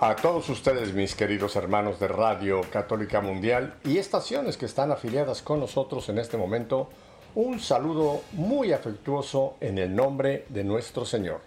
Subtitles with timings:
[0.00, 5.40] A todos ustedes, mis queridos hermanos de Radio Católica Mundial y estaciones que están afiliadas
[5.40, 6.88] con nosotros en este momento,
[7.36, 11.42] un saludo muy afectuoso en el nombre de nuestro Señor.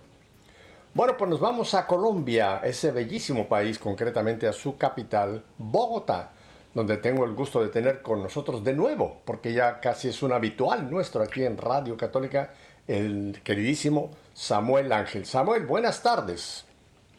[0.93, 6.31] Bueno, pues nos vamos a Colombia, ese bellísimo país, concretamente a su capital, Bogotá,
[6.73, 10.31] donde tengo el gusto de tener con nosotros de nuevo, porque ya casi es un
[10.31, 12.53] habitual nuestro aquí en Radio Católica,
[12.87, 15.25] el queridísimo Samuel Ángel.
[15.25, 16.66] Samuel, buenas tardes.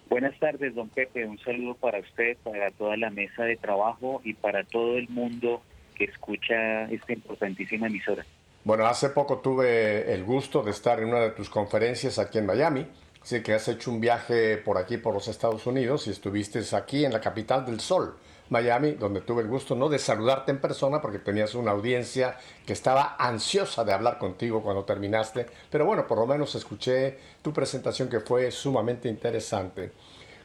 [0.08, 1.26] Buenas tardes, don Pepe.
[1.26, 5.62] Un saludo para usted, para toda la mesa de trabajo y para todo el mundo
[5.94, 8.24] que escucha esta importantísima emisora.
[8.64, 12.46] Bueno, hace poco tuve el gusto de estar en una de tus conferencias aquí en
[12.46, 12.86] Miami.
[13.22, 17.04] Así que has hecho un viaje por aquí, por los Estados Unidos, y estuviste aquí
[17.04, 18.16] en la capital del sol,
[18.50, 22.72] Miami, donde tuve el gusto no de saludarte en persona porque tenías una audiencia que
[22.72, 28.08] estaba ansiosa de hablar contigo cuando terminaste, pero bueno, por lo menos escuché tu presentación
[28.08, 29.92] que fue sumamente interesante.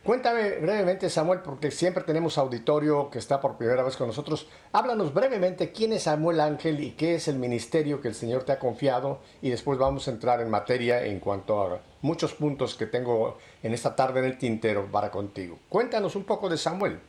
[0.03, 4.49] Cuéntame brevemente, Samuel, porque siempre tenemos auditorio que está por primera vez con nosotros.
[4.73, 8.51] Háblanos brevemente quién es Samuel Ángel y qué es el ministerio que el Señor te
[8.51, 12.85] ha confiado y después vamos a entrar en materia en cuanto a muchos puntos que
[12.85, 15.57] tengo en esta tarde en el tintero para contigo.
[15.69, 16.99] Cuéntanos un poco de Samuel.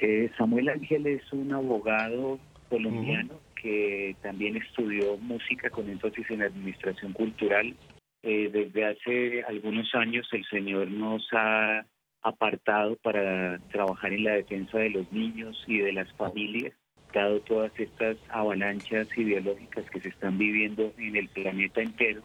[0.00, 7.12] Eh, Samuel Ángel es un abogado colombiano que también estudió música con énfasis en administración
[7.12, 7.74] cultural.
[8.22, 11.86] Eh, desde hace algunos años el Señor nos ha
[12.22, 16.72] apartado para trabajar en la defensa de los niños y de las familias,
[17.14, 22.22] dado todas estas avalanchas ideológicas que se están viviendo en el planeta entero.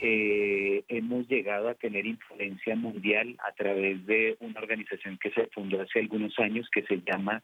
[0.00, 5.80] Eh, hemos llegado a tener influencia mundial a través de una organización que se fundó
[5.80, 7.42] hace algunos años que se llama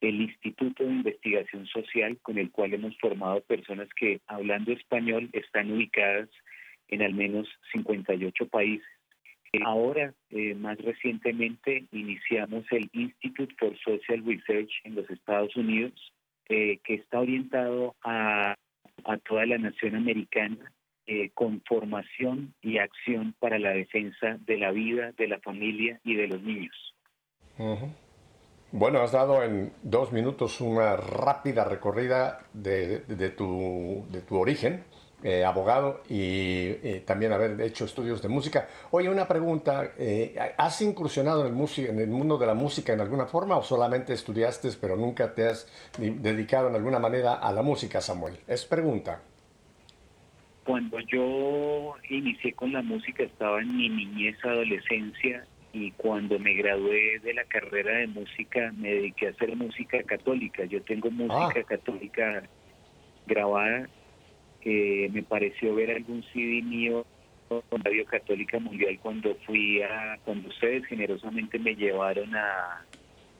[0.00, 5.70] el Instituto de Investigación Social, con el cual hemos formado personas que, hablando español, están
[5.70, 6.28] ubicadas
[6.88, 8.86] en al menos 58 países.
[9.64, 15.92] Ahora, eh, más recientemente, iniciamos el Institute for Social Research en los Estados Unidos,
[16.48, 18.56] eh, que está orientado a,
[19.24, 20.72] toda la nación americana
[21.04, 26.14] eh, con formación y acción para la defensa de la vida, de la familia y
[26.14, 26.94] de los niños.
[28.70, 33.00] Bueno, has dado en dos minutos una rápida recorrida de,
[33.36, 34.84] tu, origen
[35.24, 38.68] eh, abogado y también haber hecho estudios de música.
[38.92, 43.00] Oye, una pregunta, eh, ¿has incursionado en el, en el mundo de la música en
[43.00, 45.66] alguna forma o solamente estudiaste pero nunca te has
[45.98, 48.38] dedicado en alguna manera a la música, Samuel?
[48.46, 49.20] Es pregunta.
[50.64, 57.18] Cuando yo inicié con la música estaba en mi niñez, adolescencia y cuando me gradué
[57.20, 60.64] de la carrera de música me dediqué a hacer música católica.
[60.64, 61.64] Yo tengo música ah.
[61.66, 62.42] católica
[63.26, 63.88] grabada
[64.60, 67.04] que me pareció ver algún CD mío
[67.68, 72.86] con Radio Católica Mundial cuando fui a, cuando ustedes generosamente me llevaron a,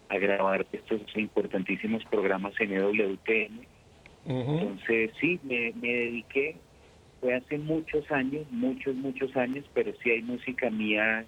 [0.09, 3.67] a grabar estos importantísimos programas en EWTN.
[4.25, 6.57] Entonces sí, me, me dediqué,
[7.23, 11.25] fue hace muchos años, muchos, muchos años, pero sí hay música mía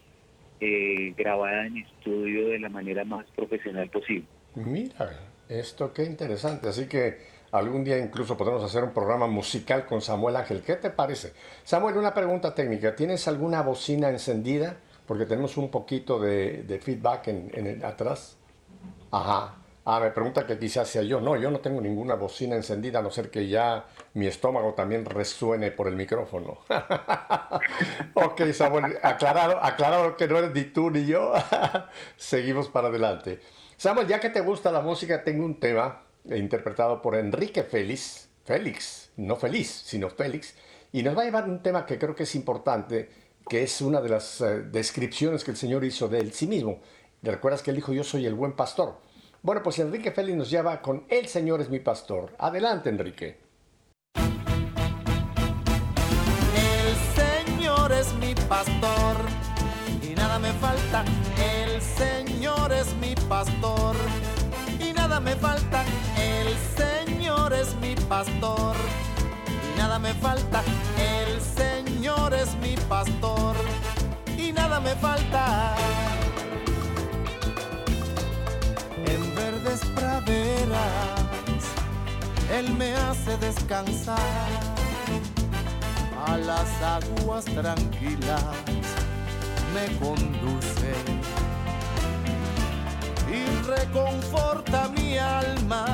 [0.61, 4.27] eh, grabada en estudio de la manera más profesional posible.
[4.57, 5.11] Mira,
[5.49, 10.35] esto qué interesante, así que Algún día incluso podemos hacer un programa musical con Samuel
[10.35, 10.61] Ángel.
[10.63, 11.35] ¿Qué te parece?
[11.63, 12.97] Samuel, una pregunta técnica.
[12.97, 14.77] ¿Tienes alguna bocina encendida?
[15.07, 18.37] Porque tenemos un poquito de, feedback en, atrás.
[19.13, 19.55] Ajá.
[19.87, 21.21] Ah, me pregunta que quizás sea yo.
[21.21, 23.85] No, yo no tengo ninguna bocina encendida, a no ser que ya
[24.15, 26.59] mi estómago también resuene por el micrófono.
[28.15, 31.35] ok, Samuel, aclarado, aclarado que no eres ni tú ni yo.
[32.17, 33.41] Seguimos para adelante.
[33.77, 39.11] Samuel, ya que te gusta la música, tengo un tema interpretado por Enrique Félix, Félix,
[39.17, 40.55] no feliz, sino Félix,
[40.93, 43.11] y nos va a llevar un tema que creo que es importante,
[43.47, 46.81] que es una de las eh, descripciones que el Señor hizo de él sí mismo.
[47.23, 48.97] ¿Recuerdas que él dijo, yo soy el buen pastor?
[49.45, 52.35] Bueno, pues Enrique Félix nos lleva con El Señor es mi pastor.
[52.39, 53.39] Adelante, Enrique.
[56.57, 59.17] El Señor es mi pastor
[60.03, 61.05] y nada me falta.
[61.63, 63.95] El Señor es mi pastor
[64.81, 65.85] y nada me falta
[67.53, 68.77] es mi pastor
[69.75, 70.63] y nada me falta.
[70.99, 73.57] El Señor es mi pastor
[74.37, 75.75] y nada me falta.
[82.53, 84.19] Él me hace descansar
[86.25, 88.45] a las aguas tranquilas,
[89.75, 90.95] me conduce
[93.29, 95.85] y reconforta mi alma.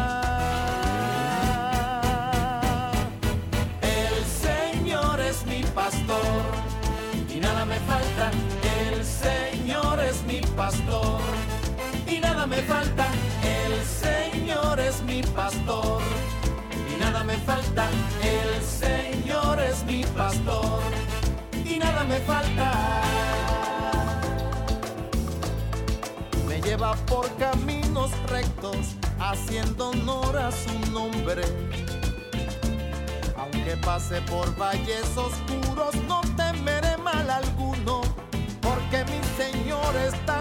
[3.80, 6.42] El Señor es mi pastor
[7.34, 8.30] y nada me falta.
[8.90, 11.22] El Señor es mi pastor
[12.06, 13.06] y nada me falta.
[14.88, 16.00] Es mi pastor
[16.92, 17.88] y nada me falta.
[18.22, 20.80] El Señor es mi pastor
[21.64, 22.72] y nada me falta.
[26.48, 31.42] Me lleva por caminos rectos, haciendo honor a su nombre.
[33.36, 38.00] Aunque pase por valles oscuros, no temeré mal alguno,
[38.60, 40.40] porque mi Señor está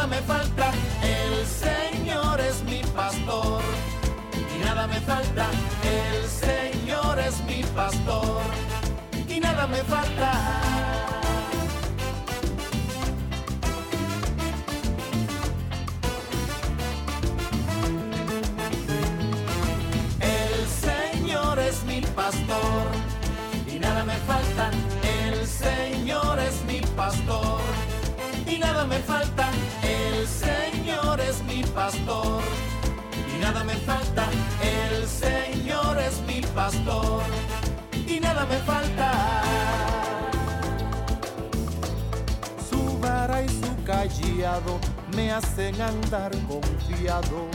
[0.00, 0.72] nada me falta.
[1.02, 3.62] El Señor es mi pastor
[4.32, 5.46] y nada me falta.
[5.84, 8.40] El Señor es mi pastor
[9.28, 10.32] y nada me falta.
[20.20, 22.86] El Señor es mi pastor
[23.66, 24.70] y nada me falta.
[25.26, 27.60] El Señor es mi pastor
[28.46, 29.50] y nada me falta.
[31.74, 32.42] Pastor
[33.34, 34.26] y nada me falta.
[34.62, 37.22] El Señor es mi pastor
[38.06, 39.42] y nada me falta.
[42.68, 44.78] Su vara y su callado
[45.14, 47.48] me hacen andar confiado.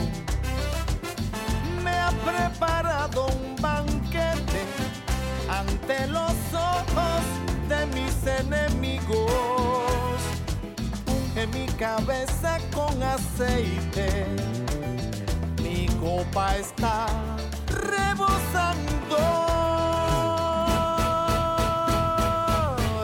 [1.84, 4.64] Me ha preparado un banquete
[5.50, 7.24] ante los ojos
[7.70, 9.45] de mis enemigos.
[11.54, 14.26] Mi cabeza con aceite,
[15.62, 17.06] mi copa está
[17.68, 19.18] rebosando.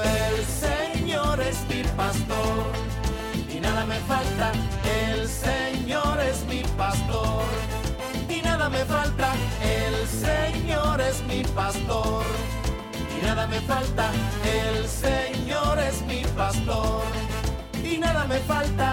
[0.03, 2.65] El Señor es mi pastor
[3.47, 4.51] y nada me falta.
[5.09, 7.43] El Señor es mi pastor
[8.27, 9.33] y nada me falta.
[9.61, 12.25] El Señor es mi pastor
[13.17, 14.11] y nada me falta.
[14.43, 17.30] El Señor es mi pastor
[18.13, 18.91] nada me falta.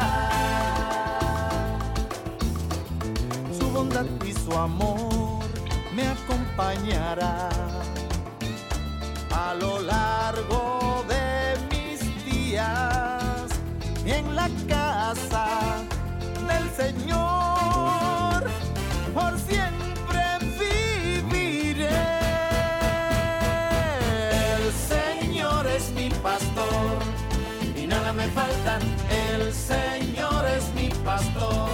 [3.59, 5.45] Su bondad y su amor
[5.95, 7.49] me acompañará
[9.31, 13.49] a lo largo de mis días
[14.05, 15.47] en la casa
[16.51, 18.45] del Señor.
[19.15, 20.23] Por siempre
[20.61, 21.89] viviré.
[24.55, 26.99] El Señor es mi pastor
[27.75, 28.79] y nada me falta.
[29.69, 31.69] Señor es mi pastor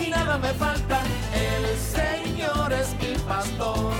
[0.00, 1.02] y nada me falta.
[1.34, 3.92] El Señor es mi pastor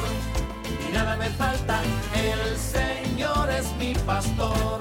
[0.88, 1.82] y nada me falta.
[2.14, 4.80] El Señor es mi pastor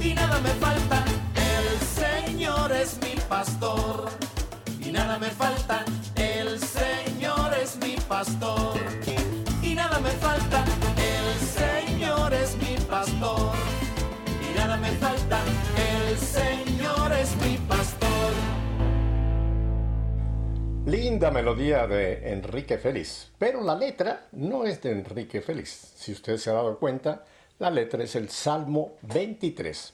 [0.00, 1.04] y nada me falta.
[1.36, 1.66] El
[2.02, 4.10] Señor es mi pastor
[4.80, 5.84] y nada me falta.
[6.16, 8.80] El Señor es mi pastor
[9.62, 10.73] y nada me falta.
[20.96, 25.92] Linda melodía de Enrique Félix, pero la letra no es de Enrique Félix.
[25.96, 27.24] Si usted se ha dado cuenta,
[27.58, 29.92] la letra es el Salmo 23.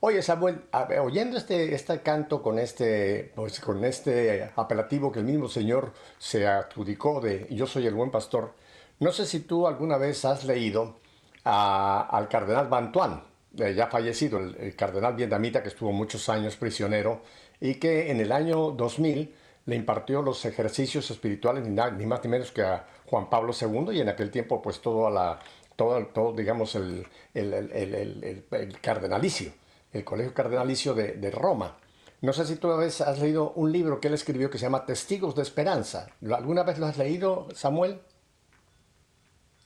[0.00, 0.60] Oye Samuel,
[1.00, 6.46] oyendo este, este canto con este, pues, con este apelativo que el mismo Señor se
[6.46, 8.52] adjudicó de Yo soy el buen pastor,
[8.98, 10.96] no sé si tú alguna vez has leído
[11.44, 13.24] al cardenal Bantuán,
[13.56, 17.22] eh, ya fallecido, el, el cardenal vietnamita que estuvo muchos años prisionero
[17.58, 22.22] y que en el año 2000 le impartió los ejercicios espirituales ni, na- ni más
[22.24, 25.38] ni menos que a Juan Pablo II y en aquel tiempo pues toda la,
[25.76, 29.52] todo, digamos el, el, el- cardenalicio,
[29.92, 31.76] el colegio cardenalicio de, de Roma.
[32.22, 34.84] No sé si tú vez has leído un libro que él escribió que se llama
[34.84, 36.08] Testigos de Esperanza.
[36.20, 38.00] ¿Lo- ¿Alguna vez lo has leído, Samuel?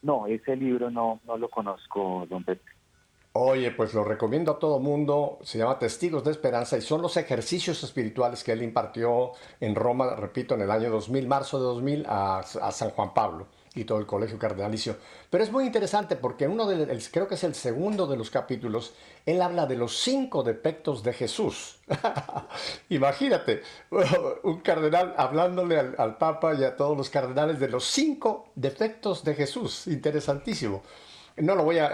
[0.01, 2.74] No, ese libro no, no lo conozco, don Pepe.
[3.37, 5.39] Oye, pues lo recomiendo a todo mundo.
[5.43, 10.15] Se llama Testigos de Esperanza y son los ejercicios espirituales que él impartió en Roma,
[10.15, 14.05] repito, en el año 2000, marzo de 2000, a, San Juan Pablo y todo el
[14.05, 14.95] colegio cardenalicio.
[15.29, 18.29] Pero es muy interesante porque uno de, el- creo que es el segundo de los
[18.29, 18.93] capítulos,
[19.25, 21.79] él habla de los cinco defectos de Jesús.
[22.89, 23.63] Imagínate,
[24.43, 29.25] un cardenal hablándole al, al Papa y a todos los cardenales de los cinco defectos
[29.25, 29.87] de Jesús.
[29.87, 30.83] Interesantísimo.
[31.37, 31.87] No lo voy a,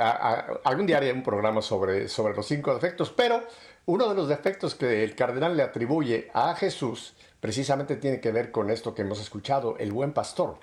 [0.64, 3.44] algún día haré un programa sobre, sobre los cinco defectos, pero
[3.86, 8.52] uno de los defectos que el cardenal le atribuye a Jesús precisamente tiene que ver
[8.52, 10.60] con esto que hemos escuchado, el buen pastor.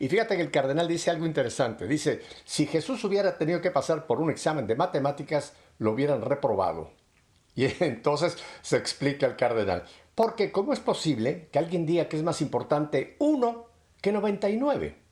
[0.00, 1.86] Y fíjate que el cardenal dice algo interesante.
[1.86, 6.90] Dice, si Jesús hubiera tenido que pasar por un examen de matemáticas, lo hubieran reprobado.
[7.54, 9.84] Y entonces se explica el cardenal.
[10.14, 13.66] Porque ¿cómo es posible que alguien diga que es más importante uno
[14.00, 15.07] que 99?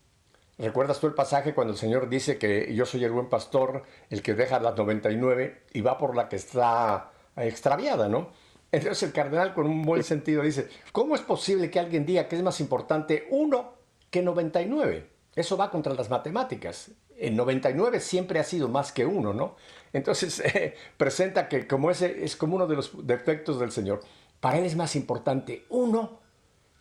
[0.58, 4.22] ¿Recuerdas tú el pasaje cuando el Señor dice que yo soy el buen pastor, el
[4.22, 8.30] que deja las 99 y va por la que está extraviada, ¿no?
[8.72, 12.36] Entonces el cardenal con un buen sentido dice, ¿cómo es posible que alguien diga que
[12.36, 13.74] es más importante uno
[14.10, 15.10] que 99?
[15.34, 16.90] Eso va contra las matemáticas.
[17.18, 19.56] El 99 siempre ha sido más que uno, ¿no?
[19.92, 20.42] Entonces
[20.96, 24.00] presenta que como ese es como uno de los defectos del Señor.
[24.40, 26.20] Para él es más importante uno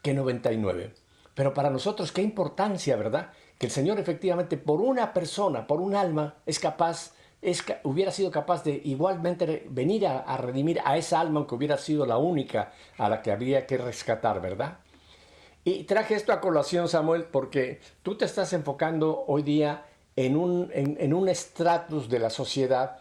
[0.02, 0.94] que 99.
[1.34, 3.32] Pero para nosotros, qué importancia, ¿verdad?
[3.58, 7.14] Que el Señor efectivamente por una persona, por un alma, es capaz
[7.84, 12.18] hubiera sido capaz de igualmente venir a, redimir a esa alma, aunque hubiera sido la
[12.18, 14.80] única a la que había que rescatar, ¿verdad?
[15.64, 19.86] Y traje esto a colación, Samuel, porque tú te estás enfocando hoy día
[20.16, 22.98] en un, en, un estratus de la sociedad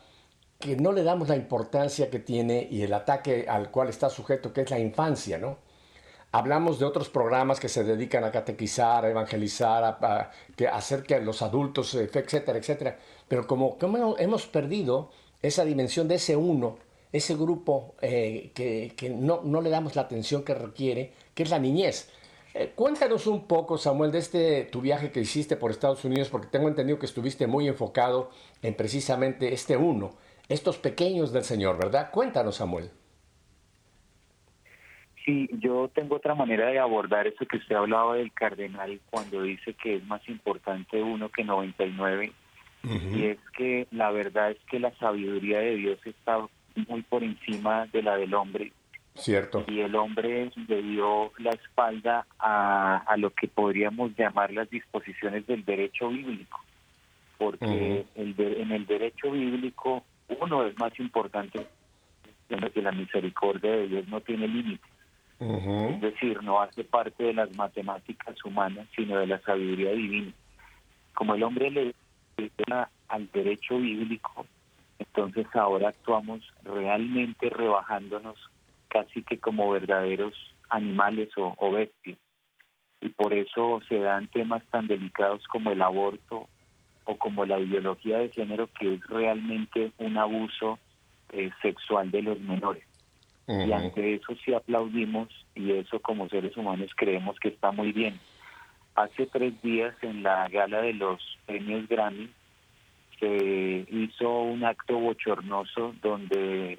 [0.59, 4.53] que no le damos la importancia que tiene y el ataque al cual está sujeto,
[4.53, 5.59] que es la infancia, ¿no?
[6.35, 11.21] Hablamos de otros programas que se dedican a catequizar, a evangelizar, a, que hacer que
[11.21, 12.99] los adultos, etcétera, etcétera.
[13.29, 13.77] Pero como,
[14.19, 15.11] hemos perdido
[15.43, 16.79] esa dimensión de ese uno,
[17.13, 22.09] ese grupo eh, que, no, le damos la atención que requiere, que es la niñez.
[22.53, 26.49] Eh, cuéntanos un poco, Samuel, de este tu viaje que hiciste por Estados Unidos, porque
[26.49, 30.17] tengo entendido que estuviste muy enfocado en precisamente este uno,
[30.49, 32.11] estos pequeños del Señor, ¿verdad?
[32.11, 32.91] Cuéntanos, Samuel.
[35.25, 39.73] Sí, yo tengo otra manera de abordar eso que usted hablaba del cardenal cuando dice
[39.73, 42.33] que es más importante uno que 99.
[42.85, 46.47] Y es que la verdad es que la sabiduría de Dios está
[46.87, 48.73] muy por encima de la del hombre.
[49.15, 49.65] Cierto.
[49.67, 55.47] Y el hombre le dio la espalda a, a lo que podríamos llamar las disposiciones
[55.47, 56.61] del derecho bíblico.
[57.39, 61.67] Porque el en el derecho bíblico uno es más importante
[62.49, 64.47] que la misericordia de Dios no tiene
[65.41, 70.33] Es decir, no hace parte de las matemáticas humanas, sino de la sabiduría divina.
[71.15, 71.95] Como el hombre le
[72.67, 74.47] da al derecho bíblico,
[74.99, 78.37] entonces ahora actuamos realmente rebajándonos
[78.89, 80.35] casi que como verdaderos
[80.71, 82.19] animales o, o bestias.
[83.01, 86.49] Y por eso se dan temas tan delicados como el aborto
[87.05, 90.79] o como la ideología de género, que es realmente un abuso
[91.33, 92.85] eh, sexual de los menores.
[93.47, 98.19] Y ante eso sí aplaudimos y eso como seres humanos creemos que está muy bien.
[98.95, 102.31] Hace tres días en la gala de los premios Grammy
[103.21, 106.79] se hizo un acto bochornoso donde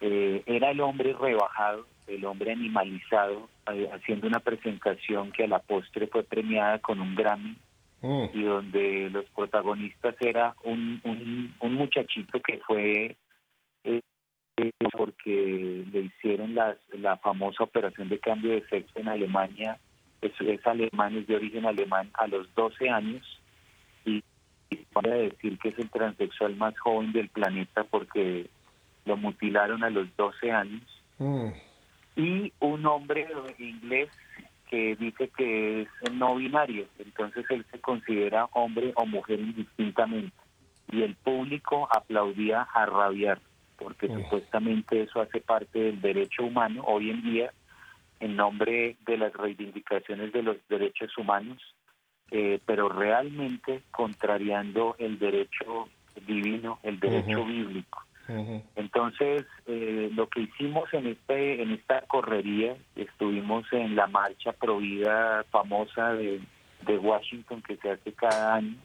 [0.00, 5.60] eh, era el hombre rebajado, el hombre animalizado, eh, haciendo una presentación que a la
[5.60, 7.56] postre fue premiada con un Grammy
[8.02, 8.24] mm.
[8.34, 13.16] y donde los protagonistas era un, un, un muchachito que fue
[13.84, 14.00] eh,
[14.96, 19.78] porque le hicieron la famosa operación de cambio de sexo en Alemania,
[20.20, 23.22] es, es alemán, es de origen alemán, a los 12 años,
[24.04, 24.22] y,
[24.70, 28.48] y a decir que es el transexual más joven del planeta porque
[29.04, 30.82] lo mutilaron a los 12 años.
[31.18, 31.48] Mm.
[32.16, 34.08] Y un hombre inglés
[34.68, 40.36] que dice que es no binario, entonces él se considera hombre o mujer indistintamente.
[40.90, 43.40] Y el público aplaudía a rabiar
[43.78, 47.52] porque supuestamente eso hace parte del derecho humano hoy en día
[48.20, 51.58] en nombre de las reivindicaciones de los derechos humanos,
[52.30, 55.88] eh, pero realmente contrariando el derecho
[56.26, 58.02] divino, el derecho bíblico.
[58.76, 65.44] Entonces, eh, lo que hicimos en este en esta correría, estuvimos en la marcha provida
[65.44, 66.42] famosa de,
[66.84, 68.76] de Washington que se hace cada año,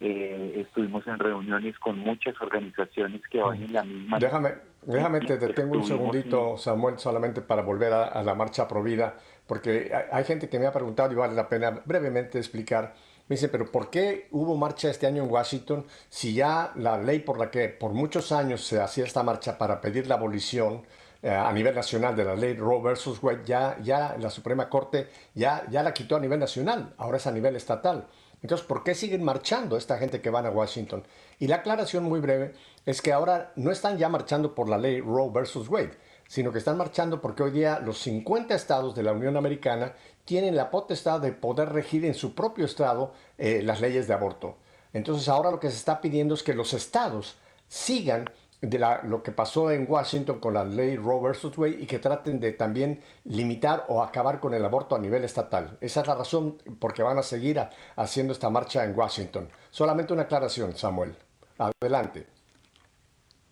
[0.00, 4.18] eh, estuvimos en reuniones con muchas organizaciones que van en la misma...
[4.18, 9.14] Déjame, déjame te detengo un segundito, Samuel, solamente para volver a, la marcha Provida,
[9.46, 12.94] porque hay, gente que me ha preguntado y vale la pena brevemente explicar.
[13.28, 17.20] Me dice, pero ¿por qué hubo marcha este año en Washington si ya la ley
[17.20, 20.82] por la que por muchos años se hacía esta marcha para pedir la abolición
[21.22, 25.08] eh, a nivel nacional de la ley Roe versus Wade, ya, ya la Suprema Corte
[25.34, 28.08] ya, ya la quitó a nivel nacional, ahora es a nivel estatal.
[28.44, 31.02] Entonces, ¿por qué siguen marchando esta gente que van a Washington?
[31.38, 32.52] Y la aclaración muy breve
[32.84, 35.96] es que ahora no están ya marchando por la ley Roe versus Wade,
[36.28, 39.94] sino que están marchando porque hoy día los 50 estados de la Unión Americana
[40.26, 44.58] tienen la potestad de poder regir en su propio estado eh, las leyes de aborto.
[44.92, 48.28] Entonces ahora lo que se está pidiendo es que los estados sigan
[48.68, 51.56] de lo que pasó en Washington con la ley Roe vs.
[51.56, 55.76] Wade y que traten de también limitar o acabar con el aborto a nivel estatal.
[55.80, 57.60] Esa es la razón por que van a seguir
[57.96, 59.48] haciendo esta marcha en Washington.
[59.70, 61.14] Solamente una aclaración, Samuel.
[61.58, 62.26] Adelante.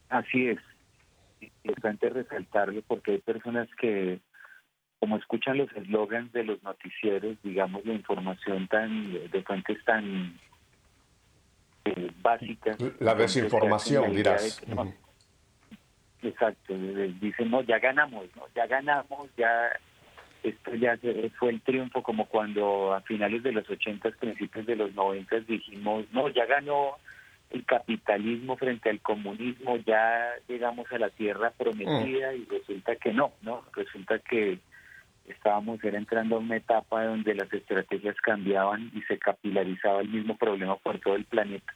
[0.09, 0.59] Así es.
[1.65, 4.21] Importante resaltarlo porque hay personas que,
[4.99, 10.39] como escuchan los eslogans de los noticieros, digamos, la información tan de fuentes tan
[11.85, 12.77] eh, básicas.
[13.01, 14.63] La desinformación, dirás.
[16.23, 16.75] Exacto,
[17.21, 18.45] dicen, no, ya ganamos, ¿no?
[18.55, 19.73] ya ganamos, ya
[20.45, 20.97] esto ya
[21.39, 26.05] fue el triunfo como cuando a finales de los 80, principios de los 90 dijimos,
[26.13, 26.97] no, ya ganó
[27.51, 32.37] el capitalismo frente al comunismo, ya llegamos a la tierra prometida mm.
[32.37, 33.63] y resulta que no, ¿no?
[33.75, 34.59] Resulta que
[35.27, 40.37] estábamos era entrando a una etapa donde las estrategias cambiaban y se capilarizaba el mismo
[40.37, 41.73] problema por todo el planeta.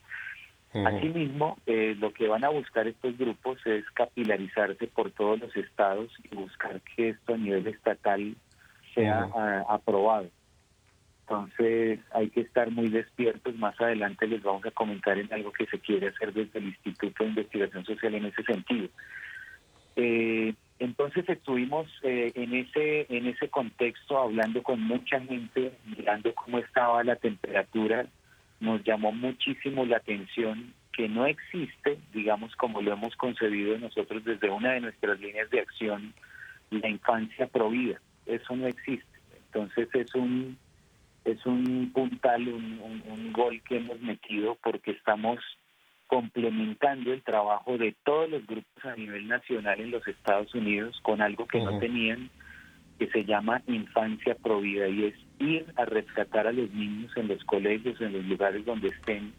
[0.84, 6.12] Asimismo, eh, lo que van a buscar estos grupos es capilarizarse por todos los estados
[6.30, 8.36] y buscar que esto a nivel estatal
[8.94, 9.30] sea
[9.68, 10.28] aprobado.
[11.20, 13.56] Entonces hay que estar muy despiertos.
[13.56, 17.24] Más adelante les vamos a comentar en algo que se quiere hacer desde el Instituto
[17.24, 18.88] de Investigación Social en ese sentido.
[19.96, 26.58] Eh, entonces estuvimos eh, en ese en ese contexto hablando con mucha gente, mirando cómo
[26.58, 28.06] estaba la temperatura.
[28.60, 34.50] Nos llamó muchísimo la atención que no existe, digamos como lo hemos concebido nosotros desde
[34.50, 36.14] una de nuestras líneas de acción,
[36.70, 38.00] la infancia provida.
[38.26, 39.18] Eso no existe.
[39.46, 40.58] Entonces es un
[41.24, 45.40] es un puntal, un, un gol que hemos metido porque estamos
[46.06, 51.20] complementando el trabajo de todos los grupos a nivel nacional en los Estados Unidos con
[51.20, 52.30] algo que no tenían,
[52.98, 57.42] que se llama infancia provida y es ir a rescatar a los niños en los
[57.44, 59.32] colegios, en los lugares donde estén,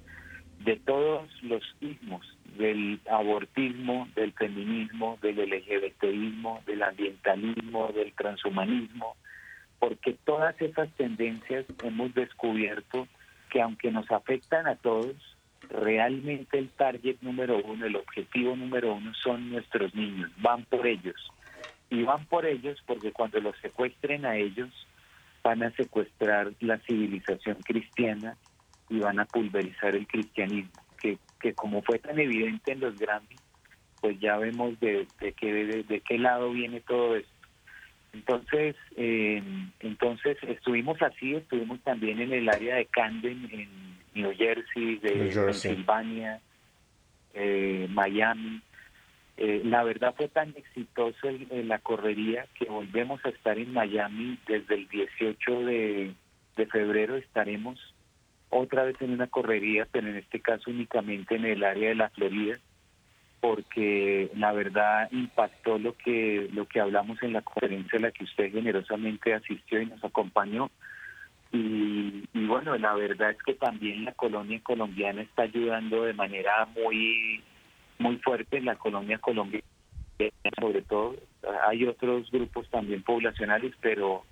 [0.63, 2.25] de todos los ismos,
[2.58, 9.15] del abortismo, del feminismo, del LGBTismo, del ambientalismo, del transhumanismo,
[9.80, 13.08] porque todas esas tendencias hemos descubierto
[13.49, 15.15] que aunque nos afectan a todos,
[15.69, 21.15] realmente el target número uno, el objetivo número uno son nuestros niños, van por ellos.
[21.89, 24.69] Y van por ellos porque cuando los secuestren a ellos,
[25.43, 28.36] van a secuestrar la civilización cristiana
[28.89, 33.36] y van a pulverizar el cristianismo, que, que como fue tan evidente en los Grammy,
[34.01, 37.32] pues ya vemos de, de, qué, de, qué lado viene todo esto.
[38.13, 39.43] Entonces, eh,
[39.80, 46.41] entonces estuvimos así, estuvimos también en el área de Camden, en New Jersey, de Pensilvania,
[47.34, 48.62] eh, Miami.
[49.38, 54.75] Eh, la verdad fue tan exitoso la correría que volvemos a estar en Miami desde
[54.75, 56.13] el 18 de,
[56.56, 57.15] de febrero.
[57.15, 57.80] Estaremos
[58.49, 62.10] otra vez en una correría, pero en este caso únicamente en el área de la
[62.10, 62.58] Florida,
[63.39, 68.23] porque la verdad impactó lo que lo que hablamos en la conferencia a la que
[68.23, 70.71] usted generosamente asistió y nos acompañó
[71.51, 77.43] y, bueno, la verdad es que también la colonia colombiana está ayudando de manera muy
[77.99, 79.63] muy fuerte, la colonia colombiana
[80.60, 81.15] sobre todo.
[81.67, 84.23] Hay otros grupos también poblacionales, pero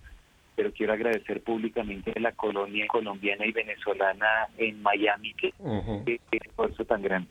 [0.55, 6.85] pero quiero agradecer públicamente a la colonia colombiana y venezolana en Miami que uh esfuerzo
[6.85, 7.29] tan grande.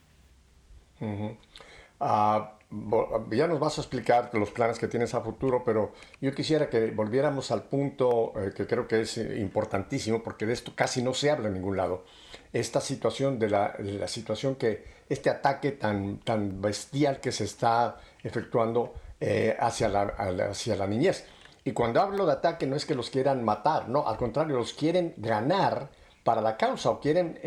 [3.30, 6.90] Ya nos vas a explicar los planes que tienes a futuro, pero yo quisiera que
[6.90, 11.14] volviéramos al punto eh, que creo que es eh, importantísimo, porque de esto casi no
[11.14, 12.04] se habla en ningún lado.
[12.52, 18.94] Esta situación de la, situación que este ataque tan, tan bestial que se está efectuando
[19.20, 20.02] eh, hacia, la,
[20.50, 21.26] hacia la niñez.
[21.64, 24.74] Y cuando hablo de ataque no es que los quieran matar, no, al contrario, los
[24.74, 25.90] quieren ganar
[26.22, 27.38] para la causa o quieren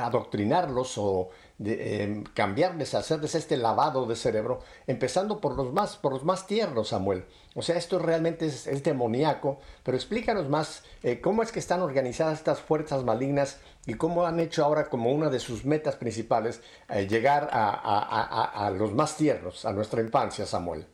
[0.00, 6.12] adoctrinarlos o de, eh, cambiarles, hacerles este lavado de cerebro, empezando por los más, por
[6.12, 7.24] los más tiernos, Samuel.
[7.54, 12.38] O sea, esto realmente es, demoníaco, pero explícanos más eh, cómo es que están organizadas
[12.38, 17.08] estas fuerzas malignas y cómo han hecho ahora como una de sus metas principales eh,
[17.08, 20.86] llegar a, los más tiernos, a nuestra infancia, Samuel.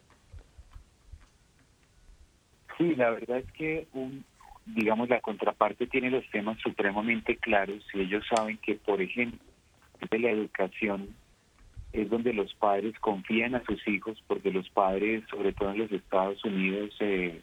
[2.78, 4.24] Sí, la verdad es que un,
[4.66, 9.38] digamos la contraparte tiene los temas supremamente claros y ellos saben que, por ejemplo,
[10.10, 11.14] de la educación
[11.92, 15.92] es donde los padres confían a sus hijos, porque los padres, sobre todo en los
[15.92, 17.40] Estados Unidos, eh,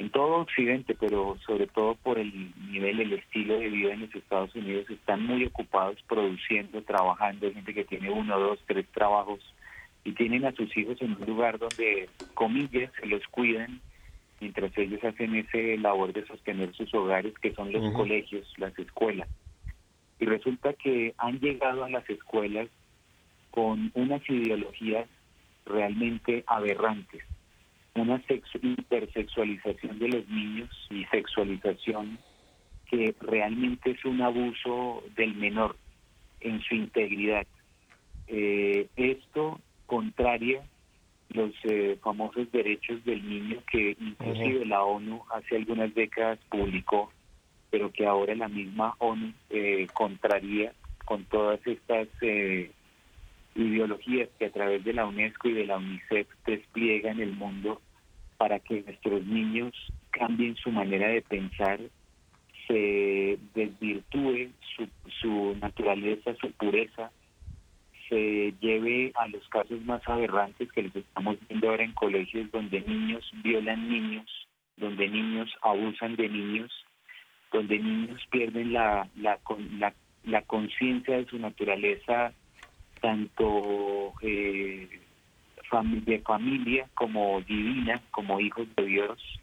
[0.00, 4.14] en todo Occidente, pero sobre todo por el nivel, el estilo de vida en los
[4.14, 9.40] Estados Unidos, están muy ocupados produciendo, trabajando, hay gente que tiene uno, dos, tres trabajos
[10.02, 13.80] y tienen a sus hijos en un lugar donde, comillas, se los cuidan
[14.40, 19.28] mientras ellos hacen ese labor de sostener sus hogares, que son los colegios, las escuelas.
[20.20, 22.68] Y resulta que han llegado a las escuelas
[23.50, 25.08] con unas ideologías
[25.66, 27.24] realmente aberrantes,
[27.94, 28.22] una
[28.62, 32.18] hipersexualización de los niños y sexualización
[32.90, 35.76] que realmente es un abuso del menor
[36.40, 37.46] en su integridad.
[38.26, 40.62] Eh, esto contraria
[41.30, 47.12] los eh, famosos derechos del niño que inclusive la ONU hace algunas décadas publicó,
[47.70, 50.72] pero que ahora la misma ONU eh, contraría
[51.04, 52.70] con todas estas eh,
[53.54, 57.80] ideologías que a través de la UNESCO y de la UNICEF despliegan el mundo
[58.36, 59.74] para que nuestros niños
[60.10, 61.78] cambien su manera de pensar,
[62.66, 64.50] se desvirtúe
[65.20, 67.10] su, naturaleza, su pureza,
[68.08, 72.80] se lleve a los casos más aberrantes que les estamos viendo ahora en colegios donde
[72.80, 76.72] niños violan niños, donde niños abusan de niños,
[77.52, 79.38] donde niños pierden la, la,
[80.24, 82.32] la, conciencia de su naturaleza,
[83.00, 84.88] tanto eh,
[86.04, 89.40] de familia como divina, como hijos de Dios.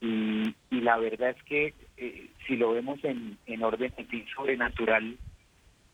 [0.00, 3.92] Y, y la verdad es que eh, si lo vemos en, en orden
[4.34, 5.16] sobrenatural,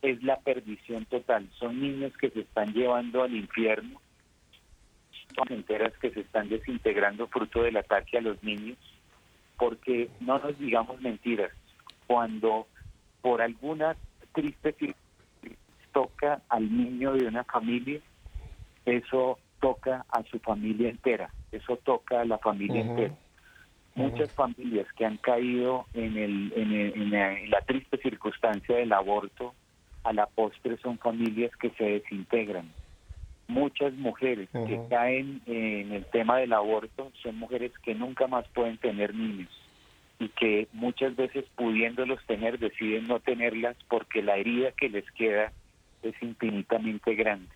[0.02, 1.48] es la perdición total.
[1.58, 4.00] Son niños que se están llevando al infierno,
[5.34, 8.76] son enteras que se están desintegrando fruto del ataque a los niños,
[9.62, 11.52] porque no nos digamos mentiras,
[12.08, 12.66] cuando
[13.20, 13.94] por alguna
[14.32, 14.74] triste
[15.92, 18.00] toca al niño de una familia,
[18.84, 23.14] eso toca a su familia entera, eso toca a la familia entera.
[23.94, 29.54] Muchas familias que han caído en, el, en la triste circunstancia del aborto
[30.02, 32.68] a la postre son familias que se desintegran.
[33.52, 38.78] Muchas mujeres que caen en el tema del aborto son mujeres que nunca más pueden
[38.78, 39.50] tener niños
[40.18, 45.52] y que muchas veces pudiéndolos tener deciden no tenerlas porque la herida que les queda
[46.02, 47.50] es infinitamente grande.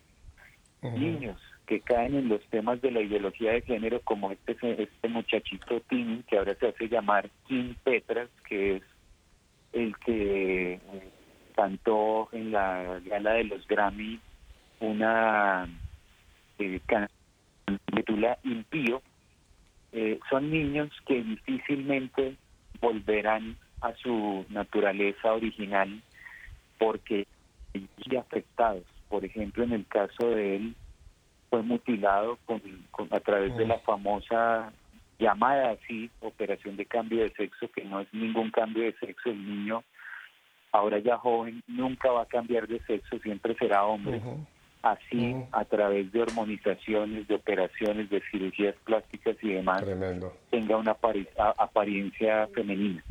[0.82, 5.80] Niños que caen en los temas de la ideología de género como este este muchachito
[5.88, 8.82] Tim que ahora se hace llamar Kim Petras que es
[9.72, 10.78] el que
[11.56, 14.20] cantó en la gala de los Grammy
[14.78, 15.66] una
[16.58, 16.80] eh,
[17.94, 19.02] titula Impío,
[19.92, 22.36] eh, son niños que difícilmente
[22.80, 26.02] volverán a su naturaleza original
[26.78, 27.26] porque
[28.18, 28.84] afectados.
[29.08, 30.74] Por ejemplo, en el caso de él,
[31.50, 32.60] fue mutilado con,
[33.10, 34.72] a través de la famosa
[35.18, 39.46] llamada así, operación de cambio de sexo, que no es ningún cambio de sexo, el
[39.46, 39.82] niño
[40.72, 44.20] ahora ya joven, nunca va a cambiar de sexo, siempre será hombre.
[44.82, 49.82] Así, a través de hormonizaciones, de operaciones, de cirugías plásticas y demás,
[50.50, 50.96] tenga una
[51.58, 53.02] apariencia femenina.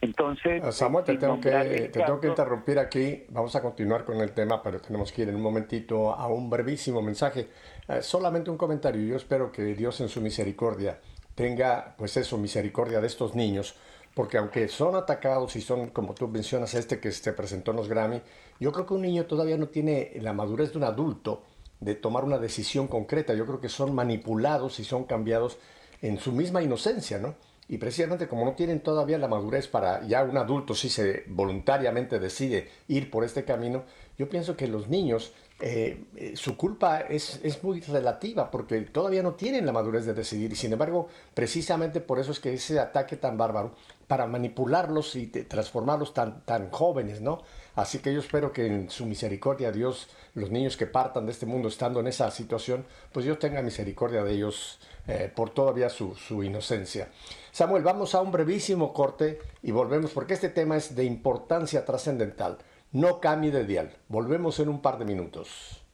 [0.00, 3.24] Entonces, ah, Samuel, te tengo, que, te tengo que interrumpir aquí.
[3.30, 6.48] Vamos a continuar con el tema, pero tenemos que ir en un momentito a un
[6.48, 7.48] brevísimo mensaje.
[7.88, 9.02] Eh, solamente un comentario.
[9.06, 11.00] Yo espero que Dios en su misericordia
[11.34, 13.76] tenga, pues eso, misericordia de estos niños
[14.16, 17.86] porque aunque son atacados y son, como tú mencionas, este que se presentó en los
[17.86, 18.22] Grammy,
[18.58, 21.42] yo creo que un niño todavía no tiene la madurez de un adulto
[21.80, 23.34] de tomar una decisión concreta.
[23.34, 25.58] Yo creo que son manipulados y son cambiados
[26.00, 27.34] en su misma inocencia, ¿no?
[27.68, 32.18] Y precisamente como no tienen todavía la madurez para ya un adulto si se voluntariamente
[32.18, 33.84] decide ir por este camino,
[34.16, 39.22] yo pienso que los niños eh, eh, su culpa es, es, muy relativa porque todavía
[39.22, 42.78] no tienen la madurez de decidir y sin embargo precisamente por eso es que ese
[42.78, 43.72] ataque tan bárbaro
[44.06, 47.42] para manipularlos y transformarlos tan, tan jóvenes, ¿no?
[47.74, 51.46] Así que yo espero que en su misericordia Dios, los niños que partan de este
[51.46, 56.14] mundo estando en esa situación, pues Dios tenga misericordia de ellos eh, por todavía su,
[56.14, 57.08] su inocencia.
[57.52, 62.58] Samuel, vamos a un brevísimo corte y volvemos porque este tema es de importancia trascendental.
[62.92, 63.96] No cambie de dial.
[64.08, 65.85] Volvemos en un par de minutos.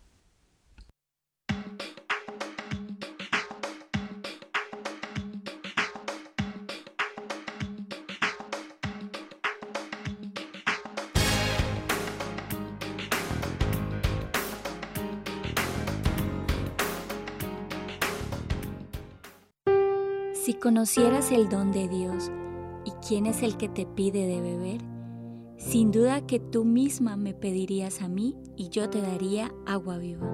[20.63, 22.31] Conocieras el don de Dios
[22.85, 24.81] y quién es el que te pide de beber,
[25.57, 30.31] sin duda que tú misma me pedirías a mí y yo te daría agua viva.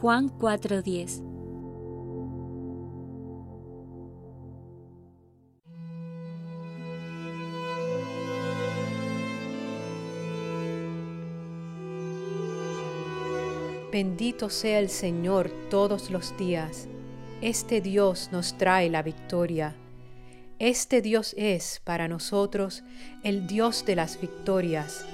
[0.00, 1.24] Juan 4:10
[13.92, 16.88] Bendito sea el Señor todos los días.
[17.40, 19.76] Este Dios nos trae la victoria.
[20.58, 22.82] Este Dios es para nosotros
[23.22, 25.04] el Dios de las victorias.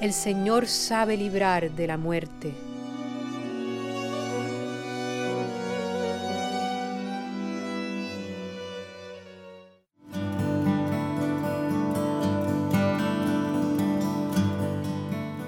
[0.00, 2.54] El Señor sabe librar de la muerte.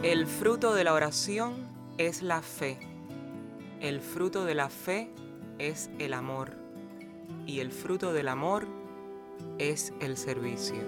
[0.03, 1.55] El fruto de la oración
[1.99, 2.81] es la fe.
[3.81, 5.26] El fruto de la fe es
[5.59, 6.57] el amor.
[7.47, 8.67] Y el fruto del amor
[9.59, 10.83] es el servicio.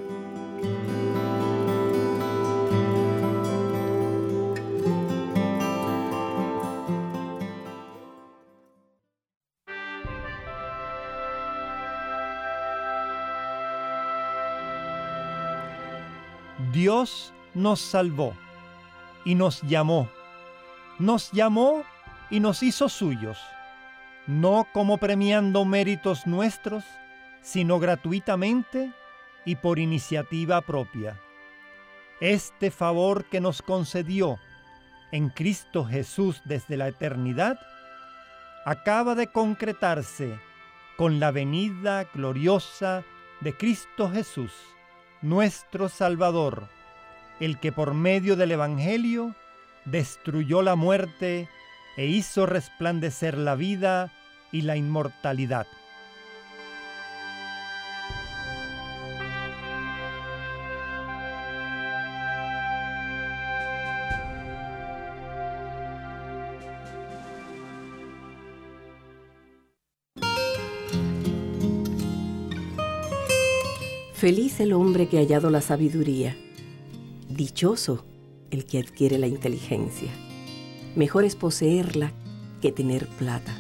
[16.73, 18.35] Dios nos salvó
[19.25, 20.09] y nos llamó.
[20.99, 21.83] Nos llamó
[22.31, 23.39] y nos hizo suyos,
[24.29, 26.85] no como premiando méritos nuestros,
[27.41, 28.93] sino gratuitamente
[29.47, 31.19] y por iniciativa propia.
[32.21, 34.39] Este favor que nos concedió
[35.13, 37.59] en Cristo Jesús desde la eternidad
[38.67, 40.39] acaba de concretarse
[40.99, 43.05] con la venida gloriosa
[43.41, 44.53] de Cristo Jesús,
[45.23, 46.69] nuestro Salvador,
[47.41, 49.35] el que por medio del Evangelio
[49.87, 51.49] destruyó la muerte
[51.97, 54.13] e hizo resplandecer la vida
[54.53, 55.67] y la inmortalidad.
[74.19, 76.37] Feliz el hombre que ha hallado la sabiduría.
[77.29, 78.05] Dichoso
[78.51, 80.11] el que adquiere la inteligencia.
[80.97, 82.13] Mejor es poseerla
[82.61, 83.58] que tener plata.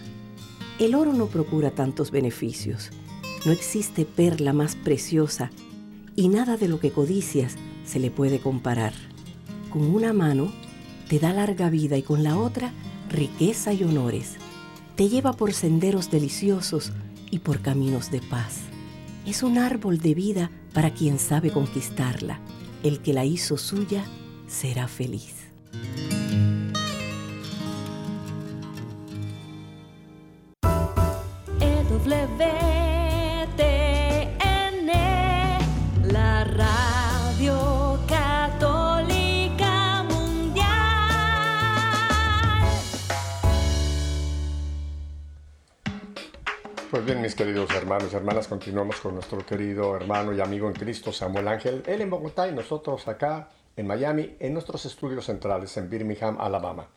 [0.78, 2.90] El oro no procura tantos beneficios.
[3.44, 5.50] No existe perla más preciosa
[6.16, 8.92] y nada de lo que codicias se le puede comparar.
[9.70, 10.52] Con una mano
[11.08, 12.72] te da larga vida y con la otra
[13.10, 14.36] riqueza y honores.
[14.96, 16.92] Te lleva por senderos deliciosos
[17.30, 18.68] y por caminos de paz
[19.28, 22.40] es un árbol de vida para quien sabe conquistarla.
[22.82, 24.04] El que la hizo suya
[24.46, 25.37] será feliz.
[47.08, 51.10] Bien, mis queridos hermanos y hermanas, continuamos con nuestro querido hermano y amigo en Cristo,
[51.10, 55.88] Samuel Ángel, él en Bogotá y nosotros acá en Miami, en nuestros estudios centrales en
[55.88, 56.90] Birmingham, Alabama.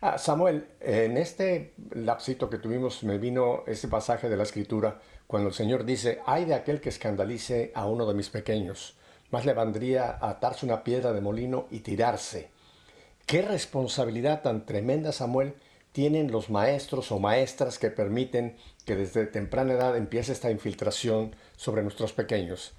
[0.00, 5.50] Ah, Samuel, en este lapsito que tuvimos me vino ese pasaje de la Escritura cuando
[5.50, 8.96] el Señor dice, hay de aquel que escandalice a uno de mis pequeños,
[9.30, 12.48] más le vendría atarse una piedra de molino y tirarse.
[13.26, 15.54] Qué responsabilidad tan tremenda, Samuel,
[15.94, 21.84] tienen los maestros o maestras que permiten que desde temprana edad empiece esta infiltración sobre
[21.84, 22.72] nuestros pequeños.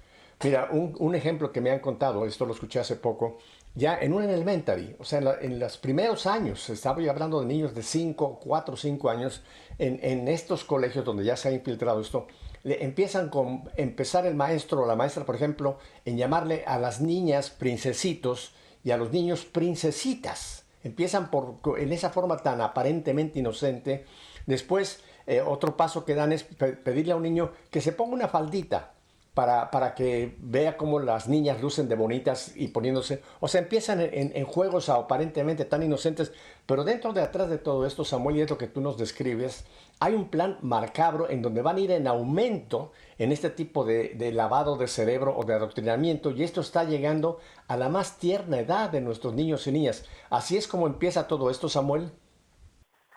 [0.44, 3.38] Mira, un, ejemplo que me han contado, esto lo escuché hace poco,
[3.74, 7.74] ya en un elementary, o sea, en, los primeros años, estaba yo hablando de niños
[7.74, 9.42] de 5, 4, 5 años,
[9.78, 12.26] en, estos colegios donde ya se ha infiltrado esto,
[12.64, 17.00] le empiezan con empezar el maestro o la maestra, por ejemplo, en llamarle a las
[17.00, 18.52] niñas princesitos
[18.84, 20.55] y a los niños princesitas.
[20.86, 24.06] Empiezan por, en esa forma tan aparentemente inocente.
[24.46, 28.28] Después eh, otro paso que dan es pedirle a un niño que se ponga una
[28.28, 28.92] faldita
[29.36, 34.00] para, para, que vea cómo las niñas lucen de bonitas y poniéndose, o sea, empiezan
[34.00, 36.32] en, juegos aparentemente tan inocentes,
[36.64, 39.66] pero dentro de atrás de todo esto, Samuel, y es lo que tú nos describes,
[40.00, 44.14] hay un plan macabro en donde van a ir en aumento en este tipo de,
[44.14, 48.58] de lavado de cerebro o de adoctrinamiento, y esto está llegando a la más tierna
[48.58, 50.08] edad de nuestros niños y niñas.
[50.30, 52.10] Así es como empieza todo esto, Samuel.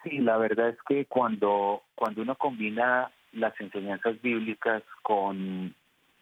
[0.03, 5.75] Sí, la verdad es que cuando, cuando uno combina las enseñanzas bíblicas con